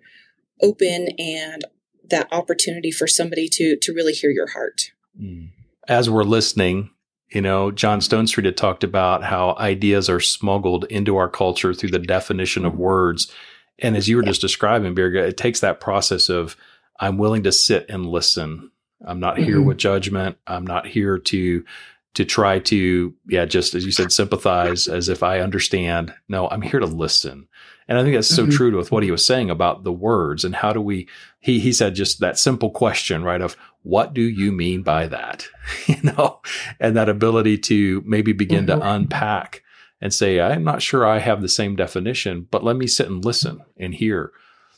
open 0.61 1.09
and 1.17 1.63
that 2.09 2.27
opportunity 2.31 2.91
for 2.91 3.07
somebody 3.07 3.47
to 3.47 3.77
to 3.81 3.93
really 3.93 4.13
hear 4.13 4.29
your 4.29 4.47
heart. 4.47 4.91
Mm. 5.19 5.49
As 5.87 6.09
we're 6.09 6.23
listening, 6.23 6.89
you 7.33 7.41
know, 7.41 7.71
John 7.71 7.99
Stonestreet 7.99 8.45
had 8.45 8.57
talked 8.57 8.83
about 8.83 9.23
how 9.23 9.55
ideas 9.57 10.09
are 10.09 10.19
smuggled 10.19 10.85
into 10.85 11.17
our 11.17 11.29
culture 11.29 11.73
through 11.73 11.89
the 11.89 11.99
definition 11.99 12.63
of 12.63 12.77
words. 12.77 13.31
And 13.79 13.97
as 13.97 14.07
you 14.07 14.17
were 14.17 14.23
just 14.23 14.41
describing, 14.41 14.93
Birga, 14.93 15.27
it 15.27 15.35
takes 15.35 15.59
that 15.61 15.79
process 15.79 16.29
of 16.29 16.55
I'm 16.99 17.17
willing 17.17 17.43
to 17.43 17.51
sit 17.51 17.87
and 17.89 18.05
listen. 18.05 18.71
I'm 19.03 19.19
not 19.19 19.39
here 19.39 19.57
mm-hmm. 19.57 19.67
with 19.67 19.77
judgment. 19.77 20.37
I'm 20.45 20.65
not 20.65 20.85
here 20.85 21.17
to 21.17 21.65
to 22.13 22.25
try 22.25 22.59
to, 22.59 23.13
yeah, 23.27 23.45
just 23.45 23.73
as 23.73 23.85
you 23.85 23.91
said, 23.91 24.11
sympathize 24.11 24.87
as 24.87 25.09
if 25.09 25.23
I 25.23 25.39
understand. 25.39 26.13
No, 26.27 26.47
I'm 26.49 26.61
here 26.61 26.79
to 26.79 26.85
listen. 26.85 27.47
And 27.87 27.97
I 27.97 28.03
think 28.03 28.15
that's 28.15 28.27
so 28.27 28.43
mm-hmm. 28.43 28.51
true 28.51 28.71
to 28.71 28.77
with 28.77 28.91
what 28.91 29.03
he 29.03 29.11
was 29.11 29.25
saying 29.25 29.49
about 29.49 29.83
the 29.83 29.91
words 29.91 30.45
and 30.45 30.55
how 30.55 30.71
do 30.71 30.79
we, 30.79 31.07
he, 31.39 31.59
he 31.59 31.73
said 31.73 31.95
just 31.95 32.19
that 32.19 32.39
simple 32.39 32.69
question, 32.69 33.23
right? 33.23 33.41
Of 33.41 33.57
what 33.81 34.13
do 34.13 34.21
you 34.21 34.51
mean 34.51 34.83
by 34.83 35.07
that? 35.07 35.47
you 35.87 36.01
know, 36.03 36.39
and 36.79 36.95
that 36.95 37.09
ability 37.09 37.57
to 37.59 38.01
maybe 38.05 38.31
begin 38.31 38.65
mm-hmm. 38.65 38.79
to 38.79 38.89
unpack 38.89 39.63
and 39.99 40.13
say, 40.13 40.39
I'm 40.39 40.63
not 40.63 40.81
sure 40.81 41.05
I 41.05 41.19
have 41.19 41.41
the 41.41 41.49
same 41.49 41.75
definition, 41.75 42.47
but 42.51 42.63
let 42.63 42.75
me 42.75 42.87
sit 42.87 43.07
and 43.07 43.23
listen 43.23 43.61
and 43.77 43.93
hear. 43.93 44.31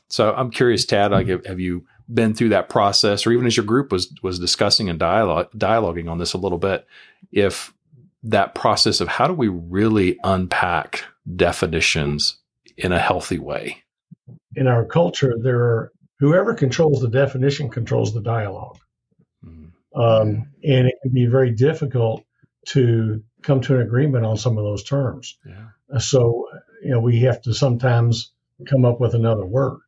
So 0.08 0.34
I'm 0.34 0.52
curious, 0.52 0.86
Tad, 0.86 1.12
like, 1.12 1.28
have 1.46 1.60
you 1.60 1.86
been 2.14 2.34
through 2.34 2.50
that 2.50 2.70
process, 2.70 3.26
or 3.26 3.32
even 3.32 3.46
as 3.46 3.58
your 3.58 3.66
group 3.66 3.92
was 3.92 4.14
was 4.22 4.40
discussing 4.40 4.90
and 4.90 5.00
dialogue, 5.00 5.52
dialoguing 5.52 6.10
on 6.10 6.18
this 6.18 6.34
a 6.34 6.38
little 6.38 6.58
bit, 6.58 6.86
if 7.32 7.74
that 8.24 8.56
process 8.56 9.02
of 9.02 9.08
how 9.08 9.28
do 9.28 9.34
we 9.34 9.48
really 9.48 10.18
unpack 10.24 11.04
definitions 11.36 12.38
in 12.78 12.92
a 12.92 13.00
healthy 13.00 13.40
way? 13.40 13.84
In 14.56 14.68
our 14.68 14.86
culture, 14.86 15.36
there 15.42 15.60
are 15.60 15.92
whoever 16.20 16.54
controls 16.54 17.02
the 17.02 17.10
definition 17.10 17.70
controls 17.70 18.14
the 18.14 18.22
dialogue, 18.22 18.78
mm-hmm. 19.46 20.00
um, 20.00 20.48
and 20.64 20.88
it 20.88 20.96
can 21.02 21.12
be 21.12 21.26
very 21.26 21.52
difficult 21.52 22.24
to 22.68 23.24
come 23.42 23.62
to 23.62 23.76
an 23.76 23.82
agreement 23.82 24.26
on 24.26 24.38
some 24.38 24.58
of 24.58 24.64
those 24.64 24.84
terms. 24.84 25.38
Yeah. 25.46 26.00
So, 26.00 26.48
you 26.84 26.90
know, 26.90 27.00
we 27.00 27.20
have 27.22 27.42
to 27.44 27.54
sometimes 27.54 28.32
come 28.68 28.86
up 28.86 29.00
with 29.00 29.14
another 29.14 29.46
word 29.46 29.80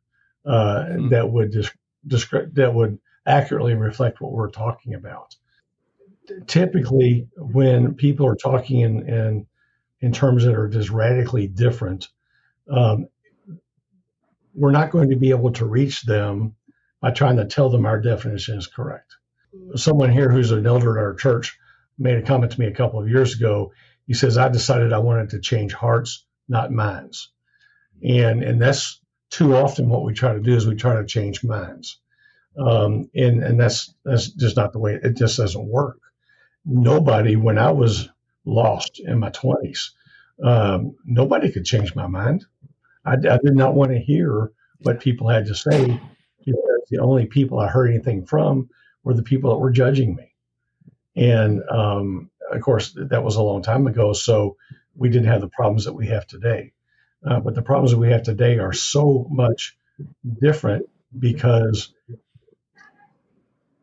uh, 0.46 0.84
mm-hmm. 0.88 1.08
that 1.08 1.28
would 1.28 1.52
just 1.52 1.72
descri- 2.06 2.52
that 2.54 2.74
would 2.74 2.98
accurately 3.26 3.74
reflect 3.74 4.20
what 4.20 4.32
we're 4.32 4.50
talking 4.50 4.94
about. 4.94 5.34
Typically, 6.46 7.28
when 7.36 7.94
people 7.94 8.26
are 8.26 8.36
talking 8.36 8.80
in 8.80 9.08
in, 9.08 9.46
in 10.00 10.12
terms 10.12 10.44
that 10.44 10.54
are 10.54 10.68
just 10.68 10.90
radically 10.90 11.46
different, 11.46 12.08
um, 12.70 13.08
we're 14.54 14.70
not 14.70 14.90
going 14.90 15.10
to 15.10 15.16
be 15.16 15.30
able 15.30 15.52
to 15.52 15.64
reach 15.64 16.02
them 16.02 16.54
by 17.00 17.10
trying 17.10 17.36
to 17.36 17.46
tell 17.46 17.70
them 17.70 17.86
our 17.86 18.00
definition 18.00 18.58
is 18.58 18.66
correct. 18.66 19.16
Someone 19.76 20.10
here 20.10 20.30
who's 20.30 20.50
an 20.50 20.66
elder 20.66 20.98
at 20.98 21.02
our 21.02 21.14
church 21.14 21.58
made 21.98 22.16
a 22.18 22.22
comment 22.22 22.52
to 22.52 22.60
me 22.60 22.66
a 22.66 22.74
couple 22.74 23.00
of 23.00 23.08
years 23.08 23.34
ago. 23.34 23.72
He 24.06 24.14
says, 24.14 24.38
"I 24.38 24.48
decided 24.48 24.92
I 24.92 24.98
wanted 24.98 25.30
to 25.30 25.40
change 25.40 25.72
hearts, 25.72 26.24
not 26.48 26.72
minds," 26.72 27.32
and 28.02 28.42
and 28.42 28.60
that's 28.60 29.00
too 29.30 29.56
often 29.56 29.88
what 29.88 30.04
we 30.04 30.14
try 30.14 30.32
to 30.32 30.40
do 30.40 30.54
is 30.54 30.66
we 30.66 30.74
try 30.74 30.96
to 30.96 31.06
change 31.06 31.44
minds. 31.44 32.00
Um, 32.58 33.10
and, 33.14 33.42
and 33.42 33.60
that's, 33.60 33.94
that's 34.04 34.30
just 34.30 34.56
not 34.56 34.72
the 34.72 34.78
way 34.78 34.98
it 35.02 35.16
just 35.16 35.36
doesn't 35.36 35.68
work. 35.68 36.00
Nobody, 36.64 37.36
when 37.36 37.58
I 37.58 37.70
was 37.72 38.08
lost 38.44 39.00
in 39.00 39.18
my 39.18 39.30
20s, 39.30 39.90
um, 40.42 40.96
nobody 41.04 41.52
could 41.52 41.64
change 41.64 41.94
my 41.94 42.06
mind. 42.06 42.46
I, 43.04 43.12
I 43.12 43.38
did 43.38 43.54
not 43.54 43.74
want 43.74 43.92
to 43.92 43.98
hear 43.98 44.52
what 44.80 45.00
people 45.00 45.28
had 45.28 45.46
to 45.46 45.54
say 45.54 46.00
because 46.44 46.88
the 46.90 46.98
only 46.98 47.26
people 47.26 47.58
I 47.58 47.68
heard 47.68 47.90
anything 47.90 48.26
from 48.26 48.70
were 49.02 49.14
the 49.14 49.22
people 49.22 49.50
that 49.50 49.58
were 49.58 49.70
judging 49.70 50.14
me. 50.14 50.34
And 51.16 51.62
um, 51.68 52.30
of 52.50 52.60
course, 52.60 52.96
that 52.96 53.24
was 53.24 53.36
a 53.36 53.42
long 53.42 53.62
time 53.62 53.86
ago. 53.86 54.12
So 54.12 54.56
we 54.94 55.08
didn't 55.08 55.28
have 55.28 55.40
the 55.40 55.48
problems 55.48 55.84
that 55.84 55.94
we 55.94 56.08
have 56.08 56.26
today. 56.26 56.72
Uh, 57.26 57.40
but 57.40 57.54
the 57.54 57.62
problems 57.62 57.90
that 57.92 57.98
we 57.98 58.10
have 58.10 58.22
today 58.22 58.58
are 58.58 58.72
so 58.72 59.26
much 59.30 59.76
different 60.40 60.88
because 61.18 61.92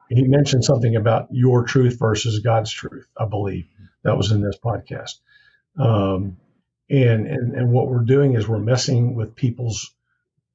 he 0.09 0.23
mentioned 0.23 0.63
something 0.63 0.95
about 0.95 1.27
your 1.31 1.63
truth 1.63 1.97
versus 1.99 2.39
God's 2.39 2.71
truth, 2.71 3.07
I 3.17 3.25
believe. 3.25 3.65
That 4.03 4.17
was 4.17 4.31
in 4.31 4.41
this 4.41 4.57
podcast. 4.63 5.15
Um, 5.77 6.37
and, 6.89 7.27
and, 7.27 7.55
and 7.55 7.71
what 7.71 7.89
we're 7.89 8.03
doing 8.03 8.35
is 8.35 8.47
we're 8.47 8.59
messing 8.59 9.15
with 9.15 9.35
people's 9.35 9.93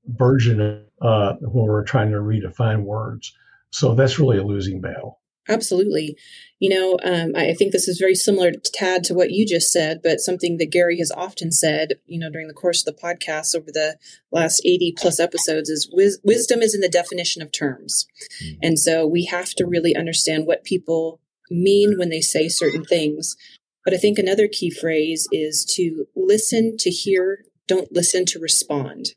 version 0.06 0.84
uh, 1.02 1.34
when 1.40 1.66
we're 1.66 1.84
trying 1.84 2.12
to 2.12 2.18
redefine 2.18 2.84
words. 2.84 3.36
So 3.70 3.94
that's 3.94 4.18
really 4.18 4.38
a 4.38 4.44
losing 4.44 4.80
battle. 4.80 5.19
Absolutely. 5.50 6.16
You 6.58 6.68
know, 6.68 6.98
um, 7.02 7.32
I 7.34 7.54
think 7.54 7.72
this 7.72 7.88
is 7.88 7.98
very 7.98 8.14
similar, 8.14 8.52
to 8.52 8.72
Tad, 8.72 9.02
to 9.04 9.14
what 9.14 9.30
you 9.30 9.46
just 9.46 9.72
said, 9.72 10.00
but 10.02 10.20
something 10.20 10.58
that 10.58 10.70
Gary 10.70 10.98
has 10.98 11.10
often 11.10 11.50
said, 11.52 11.94
you 12.06 12.18
know, 12.18 12.30
during 12.30 12.48
the 12.48 12.54
course 12.54 12.86
of 12.86 12.94
the 12.94 13.00
podcast 13.00 13.56
over 13.56 13.72
the 13.72 13.96
last 14.30 14.60
80 14.64 14.94
plus 14.98 15.18
episodes 15.18 15.70
is 15.70 15.90
wis- 15.90 16.20
wisdom 16.22 16.60
is 16.60 16.74
in 16.74 16.82
the 16.82 16.88
definition 16.88 17.40
of 17.40 17.50
terms. 17.50 18.06
Mm-hmm. 18.42 18.58
And 18.62 18.78
so 18.78 19.06
we 19.06 19.24
have 19.26 19.50
to 19.54 19.66
really 19.66 19.96
understand 19.96 20.46
what 20.46 20.64
people 20.64 21.20
mean 21.50 21.96
when 21.98 22.10
they 22.10 22.20
say 22.20 22.48
certain 22.48 22.84
things. 22.84 23.36
But 23.84 23.94
I 23.94 23.96
think 23.96 24.18
another 24.18 24.46
key 24.46 24.70
phrase 24.70 25.26
is 25.32 25.64
to 25.76 26.06
listen 26.14 26.76
to 26.80 26.90
hear, 26.90 27.44
don't 27.66 27.90
listen 27.90 28.26
to 28.26 28.38
respond. 28.38 29.14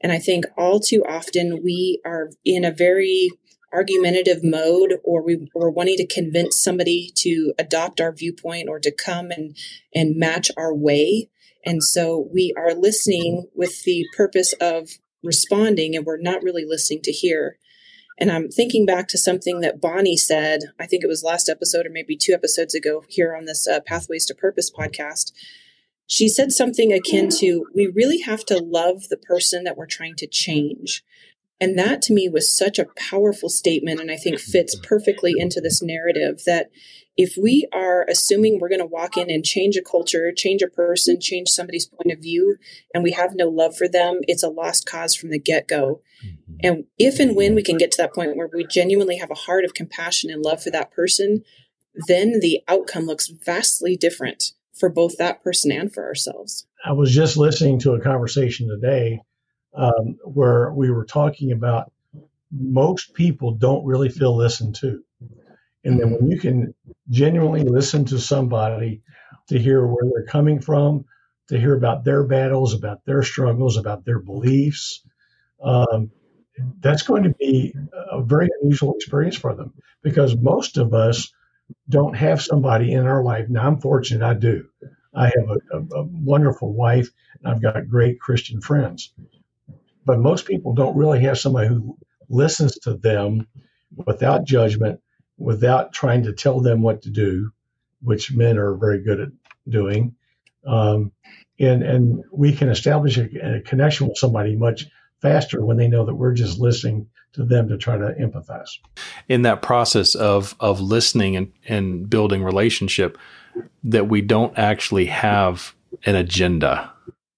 And 0.00 0.12
I 0.12 0.18
think 0.18 0.44
all 0.56 0.80
too 0.80 1.04
often 1.08 1.62
we 1.62 2.00
are 2.04 2.30
in 2.44 2.64
a 2.64 2.70
very 2.70 3.30
argumentative 3.74 4.42
mode 4.42 4.94
or 5.02 5.22
we 5.22 5.48
were 5.54 5.70
wanting 5.70 5.96
to 5.96 6.06
convince 6.06 6.62
somebody 6.62 7.10
to 7.16 7.52
adopt 7.58 8.00
our 8.00 8.12
viewpoint 8.12 8.68
or 8.68 8.78
to 8.78 8.92
come 8.92 9.30
and 9.30 9.56
and 9.94 10.16
match 10.16 10.50
our 10.56 10.74
way. 10.74 11.28
And 11.66 11.82
so 11.82 12.28
we 12.32 12.54
are 12.56 12.74
listening 12.74 13.48
with 13.54 13.82
the 13.84 14.06
purpose 14.16 14.52
of 14.60 14.90
responding 15.22 15.96
and 15.96 16.04
we're 16.04 16.20
not 16.20 16.42
really 16.42 16.64
listening 16.64 17.02
to 17.02 17.12
hear. 17.12 17.58
And 18.20 18.30
i'm 18.30 18.48
thinking 18.48 18.86
back 18.86 19.08
to 19.08 19.18
something 19.18 19.60
that 19.60 19.80
bonnie 19.80 20.16
said 20.16 20.60
i 20.78 20.86
think 20.86 21.02
it 21.02 21.08
was 21.08 21.24
last 21.24 21.48
episode 21.48 21.84
or 21.84 21.90
maybe 21.90 22.16
two 22.16 22.32
episodes 22.32 22.72
ago 22.72 23.02
here 23.08 23.34
on 23.34 23.46
this 23.46 23.66
uh, 23.66 23.80
pathways 23.80 24.24
to 24.26 24.36
purpose 24.36 24.70
podcast. 24.70 25.32
She 26.06 26.28
said 26.28 26.52
something 26.52 26.92
akin 26.92 27.28
to 27.40 27.66
we 27.74 27.86
really 27.86 28.20
have 28.20 28.44
to 28.46 28.58
love 28.58 29.08
the 29.08 29.16
person 29.16 29.64
that 29.64 29.76
we're 29.76 29.86
trying 29.86 30.16
to 30.16 30.28
change 30.28 31.02
and 31.60 31.78
that 31.78 32.02
to 32.02 32.12
me 32.12 32.28
was 32.28 32.56
such 32.56 32.78
a 32.78 32.86
powerful 32.96 33.48
statement, 33.48 34.00
and 34.00 34.10
I 34.10 34.16
think 34.16 34.38
fits 34.38 34.76
perfectly 34.82 35.34
into 35.36 35.60
this 35.60 35.82
narrative 35.82 36.42
that 36.46 36.70
if 37.16 37.36
we 37.40 37.68
are 37.72 38.04
assuming 38.08 38.58
we're 38.58 38.68
going 38.68 38.80
to 38.80 38.86
walk 38.86 39.16
in 39.16 39.30
and 39.30 39.44
change 39.44 39.76
a 39.76 39.82
culture, 39.82 40.32
change 40.32 40.62
a 40.62 40.68
person, 40.68 41.20
change 41.20 41.48
somebody's 41.48 41.86
point 41.86 42.12
of 42.12 42.20
view, 42.20 42.56
and 42.92 43.04
we 43.04 43.12
have 43.12 43.36
no 43.36 43.48
love 43.48 43.76
for 43.76 43.86
them, 43.86 44.20
it's 44.22 44.42
a 44.42 44.48
lost 44.48 44.84
cause 44.84 45.14
from 45.14 45.30
the 45.30 45.38
get 45.38 45.68
go. 45.68 46.00
Mm-hmm. 46.26 46.54
And 46.64 46.84
if 46.98 47.20
and 47.20 47.36
when 47.36 47.54
we 47.54 47.62
can 47.62 47.78
get 47.78 47.92
to 47.92 48.02
that 48.02 48.14
point 48.14 48.36
where 48.36 48.50
we 48.52 48.66
genuinely 48.66 49.18
have 49.18 49.30
a 49.30 49.34
heart 49.34 49.64
of 49.64 49.74
compassion 49.74 50.30
and 50.30 50.42
love 50.42 50.62
for 50.62 50.70
that 50.70 50.90
person, 50.90 51.44
then 52.08 52.40
the 52.40 52.60
outcome 52.66 53.04
looks 53.04 53.28
vastly 53.28 53.96
different 53.96 54.52
for 54.76 54.88
both 54.88 55.16
that 55.18 55.42
person 55.44 55.70
and 55.70 55.94
for 55.94 56.04
ourselves. 56.04 56.66
I 56.84 56.92
was 56.92 57.14
just 57.14 57.36
listening 57.36 57.78
to 57.80 57.92
a 57.92 58.00
conversation 58.00 58.68
today 58.68 59.20
um, 59.74 60.18
where 60.24 60.72
we 60.72 60.90
were 60.90 61.04
talking 61.04 61.52
about 61.52 61.92
most 62.50 63.14
people 63.14 63.52
don't 63.52 63.84
really 63.84 64.08
feel 64.08 64.36
listened 64.36 64.76
to. 64.76 65.02
And 65.84 66.00
then 66.00 66.12
when 66.12 66.30
you 66.30 66.38
can 66.38 66.74
genuinely 67.10 67.62
listen 67.64 68.04
to 68.06 68.18
somebody 68.18 69.02
to 69.48 69.58
hear 69.58 69.86
where 69.86 70.04
they're 70.10 70.26
coming 70.26 70.60
from, 70.60 71.04
to 71.48 71.58
hear 71.58 71.74
about 71.74 72.04
their 72.04 72.24
battles, 72.24 72.72
about 72.74 73.04
their 73.04 73.22
struggles, 73.22 73.76
about 73.76 74.04
their 74.04 74.18
beliefs, 74.18 75.02
um, 75.62 76.10
that's 76.80 77.02
going 77.02 77.24
to 77.24 77.30
be 77.30 77.74
a 78.10 78.22
very 78.22 78.48
unusual 78.62 78.94
experience 78.94 79.36
for 79.36 79.54
them 79.54 79.74
because 80.02 80.36
most 80.36 80.78
of 80.78 80.94
us 80.94 81.32
don't 81.88 82.14
have 82.14 82.40
somebody 82.40 82.92
in 82.92 83.06
our 83.06 83.22
life. 83.22 83.48
Now, 83.48 83.66
I'm 83.66 83.80
fortunate 83.80 84.24
I 84.24 84.34
do. 84.34 84.68
I 85.14 85.26
have 85.26 85.50
a, 85.50 85.76
a, 85.76 86.00
a 86.00 86.04
wonderful 86.04 86.72
wife 86.72 87.10
and 87.42 87.52
I've 87.52 87.62
got 87.62 87.88
great 87.88 88.20
Christian 88.20 88.60
friends 88.60 89.12
but 90.04 90.18
most 90.18 90.46
people 90.46 90.74
don't 90.74 90.96
really 90.96 91.20
have 91.20 91.38
somebody 91.38 91.68
who 91.68 91.96
listens 92.28 92.74
to 92.80 92.94
them 92.94 93.46
without 94.06 94.44
judgment, 94.44 95.00
without 95.38 95.92
trying 95.92 96.22
to 96.24 96.32
tell 96.32 96.60
them 96.60 96.82
what 96.82 97.02
to 97.02 97.10
do, 97.10 97.50
which 98.02 98.32
men 98.32 98.58
are 98.58 98.74
very 98.74 99.02
good 99.02 99.20
at 99.20 99.28
doing. 99.68 100.14
Um, 100.66 101.12
and 101.58 101.82
and 101.82 102.24
we 102.32 102.52
can 102.52 102.68
establish 102.68 103.16
a, 103.16 103.56
a, 103.56 103.60
connection 103.60 104.08
with 104.08 104.18
somebody 104.18 104.56
much 104.56 104.86
faster 105.20 105.64
when 105.64 105.76
they 105.76 105.88
know 105.88 106.04
that 106.04 106.14
we're 106.14 106.32
just 106.32 106.58
listening 106.58 107.06
to 107.34 107.44
them 107.44 107.68
to 107.68 107.76
try 107.76 107.96
to 107.96 108.14
empathize. 108.20 108.70
In 109.28 109.42
that 109.42 109.62
process 109.62 110.14
of 110.14 110.56
of 110.58 110.80
listening 110.80 111.36
and, 111.36 111.52
and 111.68 112.08
building 112.08 112.42
relationship, 112.42 113.18
that 113.84 114.08
we 114.08 114.20
don't 114.20 114.56
actually 114.58 115.06
have 115.06 115.74
an 116.06 116.16
agenda, 116.16 116.92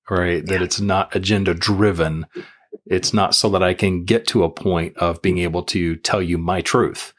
right? 0.08 0.44
That 0.46 0.62
it's 0.62 0.80
not 0.80 1.14
agenda 1.14 1.52
driven, 1.52 2.26
it's 2.86 3.12
not 3.12 3.34
so 3.34 3.48
that 3.50 3.62
I 3.62 3.74
can 3.74 4.04
get 4.04 4.26
to 4.28 4.44
a 4.44 4.50
point 4.50 4.96
of 4.96 5.22
being 5.22 5.38
able 5.38 5.62
to 5.64 5.96
tell 5.96 6.22
you 6.22 6.38
my 6.38 6.60
truth. 6.60 7.12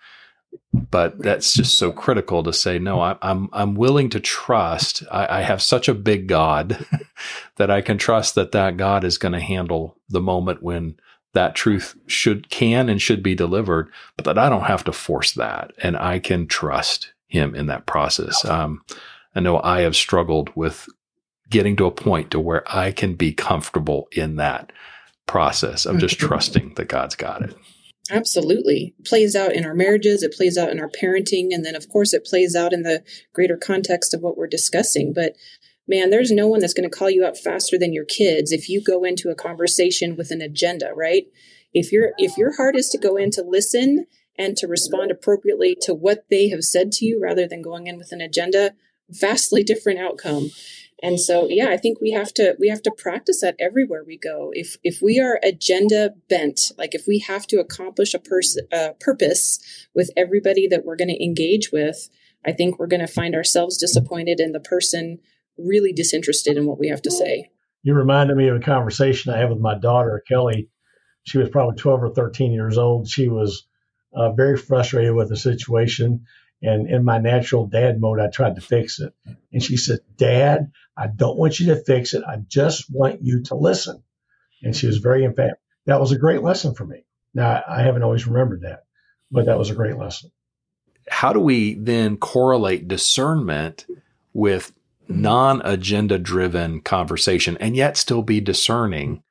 But 0.73 1.19
that's 1.19 1.53
just 1.53 1.77
so 1.77 1.91
critical 1.91 2.43
to 2.43 2.53
say, 2.53 2.79
no, 2.79 3.01
I, 3.01 3.17
I'm, 3.21 3.49
I'm 3.53 3.75
willing 3.75 4.09
to 4.11 4.19
trust. 4.19 5.03
I, 5.11 5.39
I 5.39 5.41
have 5.41 5.61
such 5.61 5.87
a 5.87 5.93
big 5.93 6.27
God 6.27 6.85
that 7.57 7.71
I 7.71 7.81
can 7.81 7.97
trust 7.97 8.35
that 8.35 8.51
that 8.51 8.77
God 8.77 9.03
is 9.03 9.17
going 9.17 9.33
to 9.33 9.39
handle 9.39 9.97
the 10.09 10.21
moment 10.21 10.63
when 10.63 10.97
that 11.33 11.55
truth 11.55 11.95
should, 12.07 12.49
can 12.49 12.89
and 12.89 13.01
should 13.01 13.21
be 13.21 13.35
delivered, 13.35 13.91
but 14.15 14.25
that 14.25 14.37
I 14.37 14.49
don't 14.49 14.63
have 14.63 14.83
to 14.85 14.91
force 14.91 15.33
that. 15.33 15.71
And 15.81 15.97
I 15.97 16.19
can 16.19 16.47
trust 16.47 17.11
him 17.27 17.55
in 17.55 17.67
that 17.67 17.85
process. 17.85 18.43
Um, 18.45 18.81
I 19.35 19.39
know 19.39 19.61
I 19.61 19.81
have 19.81 19.95
struggled 19.95 20.49
with 20.55 20.87
getting 21.49 21.75
to 21.77 21.85
a 21.85 21.91
point 21.91 22.31
to 22.31 22.39
where 22.39 22.63
I 22.73 22.91
can 22.91 23.15
be 23.15 23.33
comfortable 23.33 24.07
in 24.11 24.37
that 24.37 24.71
process 25.27 25.85
of 25.85 25.99
just 25.99 26.19
trusting 26.19 26.73
that 26.75 26.87
God's 26.87 27.15
got 27.15 27.41
it. 27.43 27.55
Absolutely. 28.09 28.95
It 28.97 29.05
plays 29.05 29.35
out 29.35 29.53
in 29.53 29.65
our 29.65 29.73
marriages, 29.73 30.23
it 30.23 30.33
plays 30.33 30.57
out 30.57 30.69
in 30.69 30.79
our 30.79 30.89
parenting, 30.89 31.49
and 31.51 31.65
then, 31.65 31.75
of 31.75 31.89
course, 31.89 32.13
it 32.13 32.25
plays 32.25 32.55
out 32.55 32.73
in 32.73 32.83
the 32.83 33.03
greater 33.33 33.57
context 33.57 34.13
of 34.13 34.21
what 34.21 34.37
we're 34.37 34.47
discussing. 34.47 35.13
But 35.13 35.35
man, 35.87 36.09
there's 36.09 36.31
no 36.31 36.47
one 36.47 36.59
that's 36.59 36.73
going 36.73 36.89
to 36.89 36.95
call 36.95 37.09
you 37.09 37.25
out 37.25 37.37
faster 37.37 37.77
than 37.77 37.93
your 37.93 38.05
kids 38.05 38.51
if 38.51 38.69
you 38.69 38.81
go 38.81 39.03
into 39.03 39.29
a 39.29 39.35
conversation 39.35 40.15
with 40.15 40.31
an 40.31 40.41
agenda, 40.41 40.91
right? 40.95 41.25
If 41.73 41.91
your 41.91 42.11
if 42.17 42.37
your 42.37 42.55
heart 42.55 42.75
is 42.75 42.89
to 42.89 42.97
go 42.97 43.17
in 43.17 43.29
to 43.31 43.43
listen 43.43 44.05
and 44.37 44.55
to 44.57 44.67
respond 44.67 45.11
appropriately 45.11 45.75
to 45.81 45.93
what 45.93 46.25
they 46.29 46.49
have 46.49 46.63
said 46.63 46.91
to 46.93 47.05
you 47.05 47.19
rather 47.21 47.47
than 47.47 47.61
going 47.61 47.87
in 47.87 47.97
with 47.97 48.11
an 48.11 48.21
agenda, 48.21 48.73
vastly 49.09 49.63
different 49.63 49.99
outcome. 49.99 50.51
And 51.03 51.19
so, 51.19 51.47
yeah, 51.47 51.69
I 51.69 51.77
think 51.77 52.01
we 52.01 52.11
have 52.11 52.33
to 52.35 52.55
we 52.59 52.69
have 52.69 52.81
to 52.83 52.91
practice 52.91 53.41
that 53.41 53.55
everywhere 53.59 54.03
we 54.03 54.17
go. 54.17 54.49
If 54.53 54.77
if 54.83 54.99
we 55.01 55.19
are 55.19 55.39
agenda 55.43 56.15
bent, 56.27 56.71
like 56.77 56.95
if 56.95 57.05
we 57.07 57.19
have 57.19 57.45
to 57.47 57.59
accomplish 57.59 58.13
a 58.13 58.19
person 58.19 58.67
uh, 58.71 58.89
purpose 58.99 59.59
with 59.93 60.09
everybody 60.17 60.67
that 60.67 60.85
we're 60.85 60.95
going 60.95 61.09
to 61.09 61.23
engage 61.23 61.71
with, 61.71 62.09
I 62.45 62.51
think 62.51 62.79
we're 62.79 62.87
going 62.87 63.05
to 63.05 63.07
find 63.07 63.35
ourselves 63.35 63.77
disappointed 63.77 64.39
and 64.39 64.55
the 64.55 64.59
person 64.59 65.19
really 65.57 65.93
disinterested 65.93 66.57
in 66.57 66.65
what 66.65 66.79
we 66.79 66.87
have 66.87 67.01
to 67.03 67.11
say. 67.11 67.51
You 67.83 67.93
reminded 67.93 68.35
me 68.35 68.47
of 68.47 68.55
a 68.55 68.59
conversation 68.59 69.31
I 69.31 69.37
had 69.37 69.49
with 69.49 69.59
my 69.59 69.77
daughter 69.77 70.23
Kelly. 70.27 70.69
She 71.23 71.37
was 71.37 71.49
probably 71.49 71.75
twelve 71.75 72.01
or 72.01 72.09
thirteen 72.09 72.53
years 72.53 72.79
old. 72.79 73.07
She 73.07 73.27
was 73.27 73.67
uh, 74.15 74.31
very 74.31 74.57
frustrated 74.57 75.13
with 75.13 75.29
the 75.29 75.37
situation. 75.37 76.25
And 76.61 76.89
in 76.89 77.03
my 77.03 77.19
natural 77.19 77.67
dad 77.67 78.01
mode, 78.01 78.19
I 78.19 78.27
tried 78.27 78.55
to 78.55 78.61
fix 78.61 78.99
it. 78.99 79.13
And 79.53 79.61
she 79.61 79.77
said, 79.77 79.99
Dad, 80.15 80.71
I 80.97 81.07
don't 81.07 81.37
want 81.37 81.59
you 81.59 81.67
to 81.67 81.83
fix 81.83 82.13
it. 82.13 82.23
I 82.27 82.37
just 82.47 82.85
want 82.89 83.21
you 83.21 83.43
to 83.43 83.55
listen. 83.55 84.03
And 84.63 84.75
she 84.75 84.87
was 84.87 84.97
very 84.97 85.23
emphatic. 85.23 85.59
That 85.85 85.99
was 85.99 86.11
a 86.11 86.17
great 86.17 86.41
lesson 86.41 86.73
for 86.73 86.85
me. 86.85 87.05
Now, 87.33 87.63
I 87.67 87.83
haven't 87.83 88.03
always 88.03 88.25
remembered 88.25 88.61
that, 88.61 88.83
but 89.29 89.45
that 89.45 89.59
was 89.59 89.69
a 89.69 89.75
great 89.75 89.97
lesson. 89.97 90.31
How 91.09 91.31
do 91.31 91.39
we 91.39 91.75
then 91.75 92.17
correlate 92.17 92.87
discernment 92.87 93.85
with 94.33 94.73
non 95.07 95.61
agenda 95.63 96.17
driven 96.17 96.81
conversation 96.81 97.57
and 97.59 97.75
yet 97.75 97.95
still 97.95 98.23
be 98.23 98.41
discerning 98.41 99.23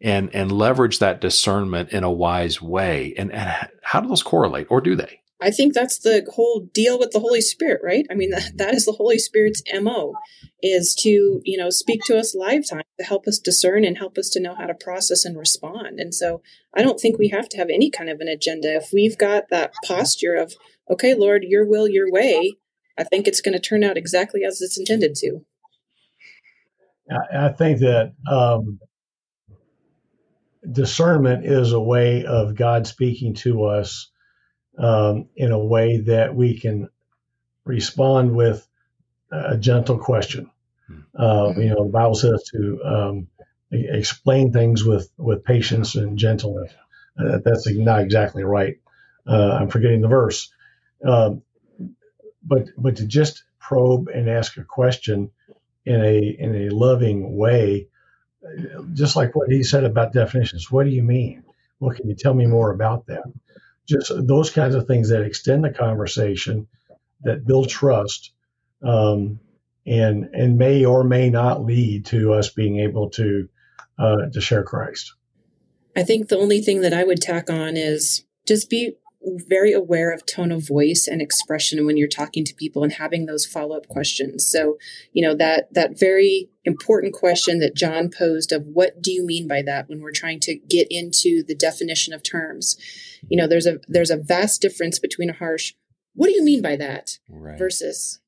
and, 0.00 0.32
and 0.34 0.52
leverage 0.52 1.00
that 1.00 1.20
discernment 1.20 1.90
in 1.90 2.04
a 2.04 2.10
wise 2.10 2.62
way? 2.62 3.14
And, 3.18 3.32
and 3.32 3.68
how 3.82 4.00
do 4.00 4.08
those 4.08 4.22
correlate 4.22 4.68
or 4.70 4.80
do 4.80 4.94
they? 4.94 5.20
I 5.40 5.50
think 5.50 5.74
that's 5.74 5.98
the 5.98 6.26
whole 6.34 6.68
deal 6.72 6.98
with 6.98 7.10
the 7.10 7.20
Holy 7.20 7.42
Spirit, 7.42 7.80
right? 7.84 8.06
I 8.10 8.14
mean, 8.14 8.30
that, 8.30 8.52
that 8.56 8.74
is 8.74 8.86
the 8.86 8.92
Holy 8.92 9.18
Spirit's 9.18 9.62
MO 9.80 10.14
is 10.62 10.94
to, 11.00 11.40
you 11.44 11.58
know, 11.58 11.70
speak 11.70 12.00
to 12.06 12.18
us 12.18 12.34
live 12.34 12.68
time 12.68 12.82
to 12.98 13.04
help 13.04 13.26
us 13.26 13.38
discern 13.38 13.84
and 13.84 13.98
help 13.98 14.16
us 14.16 14.30
to 14.30 14.40
know 14.40 14.54
how 14.54 14.66
to 14.66 14.74
process 14.74 15.24
and 15.24 15.36
respond. 15.36 16.00
And 16.00 16.14
so 16.14 16.42
I 16.74 16.82
don't 16.82 16.98
think 16.98 17.18
we 17.18 17.28
have 17.28 17.48
to 17.50 17.58
have 17.58 17.68
any 17.68 17.90
kind 17.90 18.08
of 18.08 18.20
an 18.20 18.28
agenda. 18.28 18.74
If 18.76 18.90
we've 18.92 19.18
got 19.18 19.50
that 19.50 19.74
posture 19.84 20.34
of, 20.34 20.54
okay, 20.90 21.14
Lord, 21.14 21.44
your 21.44 21.66
will, 21.66 21.88
your 21.88 22.10
way, 22.10 22.56
I 22.98 23.04
think 23.04 23.28
it's 23.28 23.42
going 23.42 23.52
to 23.52 23.60
turn 23.60 23.84
out 23.84 23.98
exactly 23.98 24.42
as 24.44 24.62
it's 24.62 24.78
intended 24.78 25.14
to. 25.16 25.40
I 27.32 27.50
think 27.50 27.80
that 27.80 28.14
um, 28.28 28.80
discernment 30.72 31.46
is 31.46 31.72
a 31.72 31.80
way 31.80 32.24
of 32.24 32.56
God 32.56 32.86
speaking 32.86 33.34
to 33.34 33.64
us 33.64 34.10
um, 34.78 35.28
in 35.36 35.52
a 35.52 35.58
way 35.58 35.98
that 35.98 36.34
we 36.34 36.58
can 36.58 36.88
respond 37.64 38.34
with 38.34 38.66
a 39.30 39.56
gentle 39.56 39.98
question. 39.98 40.50
Hmm. 40.86 41.00
Uh, 41.18 41.52
you 41.56 41.68
know, 41.70 41.84
the 41.84 41.90
Bible 41.90 42.14
says 42.14 42.44
to 42.52 42.80
um, 42.84 43.28
explain 43.70 44.52
things 44.52 44.84
with 44.84 45.10
with 45.16 45.44
patience 45.44 45.94
and 45.94 46.18
gentleness. 46.18 46.72
Uh, 47.18 47.38
that's 47.44 47.68
not 47.70 48.02
exactly 48.02 48.44
right. 48.44 48.78
Uh, 49.26 49.58
I'm 49.60 49.68
forgetting 49.68 50.02
the 50.02 50.08
verse, 50.08 50.52
um, 51.04 51.42
but 52.42 52.68
but 52.76 52.96
to 52.96 53.06
just 53.06 53.42
probe 53.58 54.08
and 54.08 54.28
ask 54.30 54.56
a 54.56 54.64
question 54.64 55.30
in 55.84 56.00
a 56.00 56.36
in 56.38 56.54
a 56.54 56.74
loving 56.74 57.36
way, 57.36 57.88
just 58.92 59.16
like 59.16 59.34
what 59.34 59.50
he 59.50 59.64
said 59.64 59.84
about 59.84 60.12
definitions. 60.12 60.70
What 60.70 60.84
do 60.84 60.90
you 60.90 61.02
mean? 61.02 61.42
Well, 61.80 61.94
can 61.94 62.08
you 62.08 62.14
tell 62.14 62.34
me 62.34 62.46
more 62.46 62.70
about 62.70 63.06
that? 63.06 63.24
Just 63.86 64.12
those 64.14 64.50
kinds 64.50 64.74
of 64.74 64.86
things 64.86 65.10
that 65.10 65.22
extend 65.22 65.64
the 65.64 65.70
conversation, 65.70 66.68
that 67.22 67.46
build 67.46 67.68
trust, 67.68 68.32
um, 68.82 69.40
and 69.86 70.30
and 70.32 70.58
may 70.58 70.84
or 70.84 71.04
may 71.04 71.30
not 71.30 71.64
lead 71.64 72.06
to 72.06 72.32
us 72.32 72.50
being 72.50 72.80
able 72.80 73.10
to 73.10 73.48
uh, 73.98 74.26
to 74.32 74.40
share 74.40 74.64
Christ. 74.64 75.14
I 75.96 76.02
think 76.02 76.28
the 76.28 76.38
only 76.38 76.60
thing 76.60 76.82
that 76.82 76.92
I 76.92 77.04
would 77.04 77.22
tack 77.22 77.48
on 77.48 77.76
is 77.76 78.24
just 78.46 78.68
be 78.68 78.96
very 79.26 79.72
aware 79.72 80.12
of 80.12 80.24
tone 80.26 80.52
of 80.52 80.66
voice 80.66 81.08
and 81.10 81.20
expression 81.20 81.84
when 81.84 81.96
you're 81.96 82.08
talking 82.08 82.44
to 82.44 82.54
people 82.54 82.82
and 82.82 82.92
having 82.92 83.26
those 83.26 83.44
follow-up 83.44 83.88
questions. 83.88 84.46
So, 84.46 84.78
you 85.12 85.26
know, 85.26 85.34
that 85.34 85.72
that 85.74 85.98
very 85.98 86.48
important 86.64 87.12
question 87.12 87.58
that 87.60 87.74
John 87.74 88.10
posed 88.10 88.52
of 88.52 88.64
what 88.66 89.02
do 89.02 89.12
you 89.12 89.24
mean 89.24 89.46
by 89.48 89.62
that 89.62 89.88
when 89.88 90.00
we're 90.00 90.12
trying 90.12 90.40
to 90.40 90.54
get 90.54 90.88
into 90.90 91.42
the 91.42 91.54
definition 91.54 92.12
of 92.14 92.22
terms. 92.22 92.76
You 93.28 93.36
know, 93.36 93.46
there's 93.46 93.66
a 93.66 93.78
there's 93.88 94.10
a 94.10 94.16
vast 94.16 94.62
difference 94.62 94.98
between 94.98 95.30
a 95.30 95.34
harsh 95.34 95.72
what 96.16 96.28
do 96.28 96.34
you 96.34 96.42
mean 96.42 96.62
by 96.62 96.76
that 96.76 97.18
right. 97.28 97.58
versus 97.58 98.20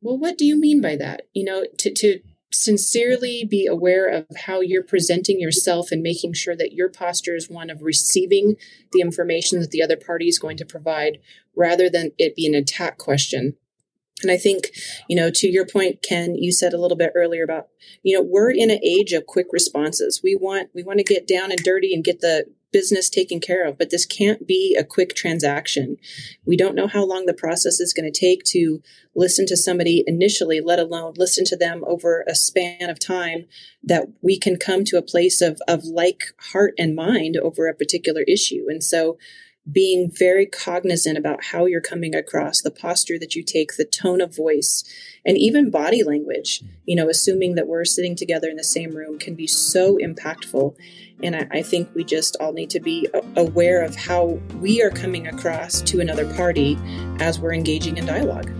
well, 0.00 0.16
what 0.16 0.38
do 0.38 0.44
you 0.44 0.58
mean 0.58 0.80
by 0.80 0.94
that? 0.96 1.22
You 1.34 1.44
know, 1.44 1.66
to 1.78 1.92
to 1.92 2.20
sincerely 2.50 3.44
be 3.44 3.66
aware 3.66 4.08
of 4.08 4.26
how 4.46 4.60
you're 4.60 4.82
presenting 4.82 5.40
yourself 5.40 5.90
and 5.90 6.02
making 6.02 6.32
sure 6.32 6.56
that 6.56 6.72
your 6.72 6.88
posture 6.88 7.36
is 7.36 7.50
one 7.50 7.70
of 7.70 7.82
receiving 7.82 8.56
the 8.92 9.00
information 9.00 9.60
that 9.60 9.70
the 9.70 9.82
other 9.82 9.96
party 9.96 10.28
is 10.28 10.38
going 10.38 10.56
to 10.56 10.64
provide 10.64 11.18
rather 11.54 11.90
than 11.90 12.12
it 12.18 12.36
be 12.36 12.46
an 12.46 12.54
attack 12.54 12.96
question. 12.98 13.56
And 14.22 14.32
I 14.32 14.36
think, 14.36 14.70
you 15.08 15.16
know, 15.16 15.30
to 15.32 15.48
your 15.48 15.66
point, 15.66 16.02
Ken, 16.02 16.34
you 16.34 16.50
said 16.50 16.72
a 16.72 16.80
little 16.80 16.96
bit 16.96 17.12
earlier 17.14 17.44
about, 17.44 17.68
you 18.02 18.16
know, 18.16 18.26
we're 18.26 18.50
in 18.50 18.70
an 18.70 18.80
age 18.82 19.12
of 19.12 19.26
quick 19.26 19.46
responses. 19.52 20.20
We 20.24 20.34
want 20.34 20.70
we 20.74 20.82
want 20.82 20.98
to 20.98 21.04
get 21.04 21.28
down 21.28 21.50
and 21.50 21.62
dirty 21.62 21.94
and 21.94 22.02
get 22.02 22.20
the 22.20 22.46
business 22.72 23.08
taken 23.08 23.40
care 23.40 23.66
of, 23.66 23.78
but 23.78 23.90
this 23.90 24.04
can't 24.04 24.46
be 24.46 24.76
a 24.78 24.84
quick 24.84 25.14
transaction. 25.14 25.96
We 26.44 26.56
don't 26.56 26.74
know 26.74 26.86
how 26.86 27.04
long 27.04 27.26
the 27.26 27.34
process 27.34 27.80
is 27.80 27.94
going 27.94 28.10
to 28.10 28.20
take 28.20 28.44
to 28.44 28.82
listen 29.14 29.46
to 29.46 29.56
somebody 29.56 30.04
initially, 30.06 30.60
let 30.60 30.78
alone 30.78 31.14
listen 31.16 31.44
to 31.46 31.56
them 31.56 31.82
over 31.86 32.24
a 32.28 32.34
span 32.34 32.90
of 32.90 33.00
time 33.00 33.46
that 33.82 34.08
we 34.22 34.38
can 34.38 34.56
come 34.56 34.84
to 34.84 34.98
a 34.98 35.02
place 35.02 35.40
of, 35.40 35.60
of 35.66 35.84
like 35.84 36.22
heart 36.52 36.74
and 36.78 36.94
mind 36.94 37.36
over 37.36 37.66
a 37.66 37.74
particular 37.74 38.22
issue. 38.28 38.66
And 38.68 38.82
so 38.82 39.18
being 39.70 40.10
very 40.10 40.46
cognizant 40.46 41.18
about 41.18 41.44
how 41.44 41.66
you're 41.66 41.80
coming 41.80 42.14
across, 42.14 42.62
the 42.62 42.70
posture 42.70 43.18
that 43.18 43.34
you 43.34 43.42
take, 43.42 43.76
the 43.76 43.84
tone 43.84 44.20
of 44.20 44.34
voice, 44.34 44.84
and 45.26 45.36
even 45.36 45.70
body 45.70 46.02
language, 46.02 46.62
you 46.84 46.96
know, 46.96 47.08
assuming 47.08 47.54
that 47.54 47.66
we're 47.66 47.84
sitting 47.84 48.16
together 48.16 48.48
in 48.48 48.56
the 48.56 48.64
same 48.64 48.94
room 48.94 49.18
can 49.18 49.34
be 49.34 49.46
so 49.46 49.98
impactful. 49.98 50.74
And 51.22 51.36
I, 51.36 51.48
I 51.50 51.62
think 51.62 51.88
we 51.94 52.04
just 52.04 52.36
all 52.40 52.52
need 52.52 52.70
to 52.70 52.80
be 52.80 53.08
aware 53.36 53.82
of 53.82 53.96
how 53.96 54.38
we 54.60 54.82
are 54.82 54.90
coming 54.90 55.26
across 55.26 55.80
to 55.82 56.00
another 56.00 56.32
party 56.34 56.78
as 57.20 57.38
we're 57.38 57.54
engaging 57.54 57.96
in 57.96 58.06
dialogue. 58.06 58.50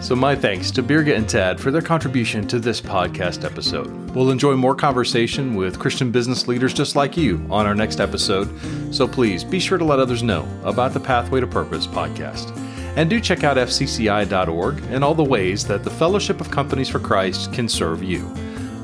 So, 0.00 0.14
my 0.14 0.36
thanks 0.36 0.70
to 0.72 0.82
Birga 0.82 1.16
and 1.16 1.28
Tad 1.28 1.58
for 1.58 1.70
their 1.70 1.82
contribution 1.82 2.46
to 2.48 2.58
this 2.58 2.80
podcast 2.80 3.44
episode. 3.44 3.88
We'll 4.10 4.30
enjoy 4.30 4.54
more 4.54 4.74
conversation 4.74 5.54
with 5.54 5.78
Christian 5.78 6.12
business 6.12 6.46
leaders 6.46 6.74
just 6.74 6.96
like 6.96 7.16
you 7.16 7.44
on 7.50 7.66
our 7.66 7.74
next 7.74 7.98
episode. 7.98 8.48
So, 8.94 9.08
please 9.08 9.42
be 9.42 9.58
sure 9.58 9.78
to 9.78 9.84
let 9.84 9.98
others 9.98 10.22
know 10.22 10.46
about 10.64 10.92
the 10.92 11.00
Pathway 11.00 11.40
to 11.40 11.46
Purpose 11.46 11.86
podcast. 11.86 12.54
And 12.96 13.10
do 13.10 13.20
check 13.20 13.42
out 13.42 13.56
fcci.org 13.56 14.82
and 14.90 15.02
all 15.02 15.14
the 15.14 15.24
ways 15.24 15.66
that 15.66 15.82
the 15.82 15.90
Fellowship 15.90 16.40
of 16.40 16.50
Companies 16.50 16.88
for 16.88 17.00
Christ 17.00 17.52
can 17.52 17.68
serve 17.68 18.02
you. 18.02 18.30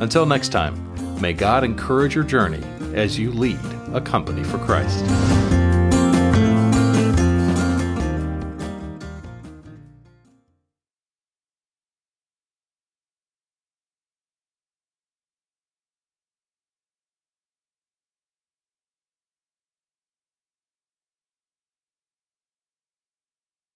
Until 0.00 0.26
next 0.26 0.48
time, 0.48 0.91
may 1.20 1.32
God 1.32 1.64
encourage 1.64 2.14
your 2.14 2.24
journey 2.24 2.62
as 2.94 3.18
you 3.18 3.32
lead 3.32 3.58
a 3.92 4.00
company 4.00 4.42
for 4.44 4.58
Christ. 4.58 5.41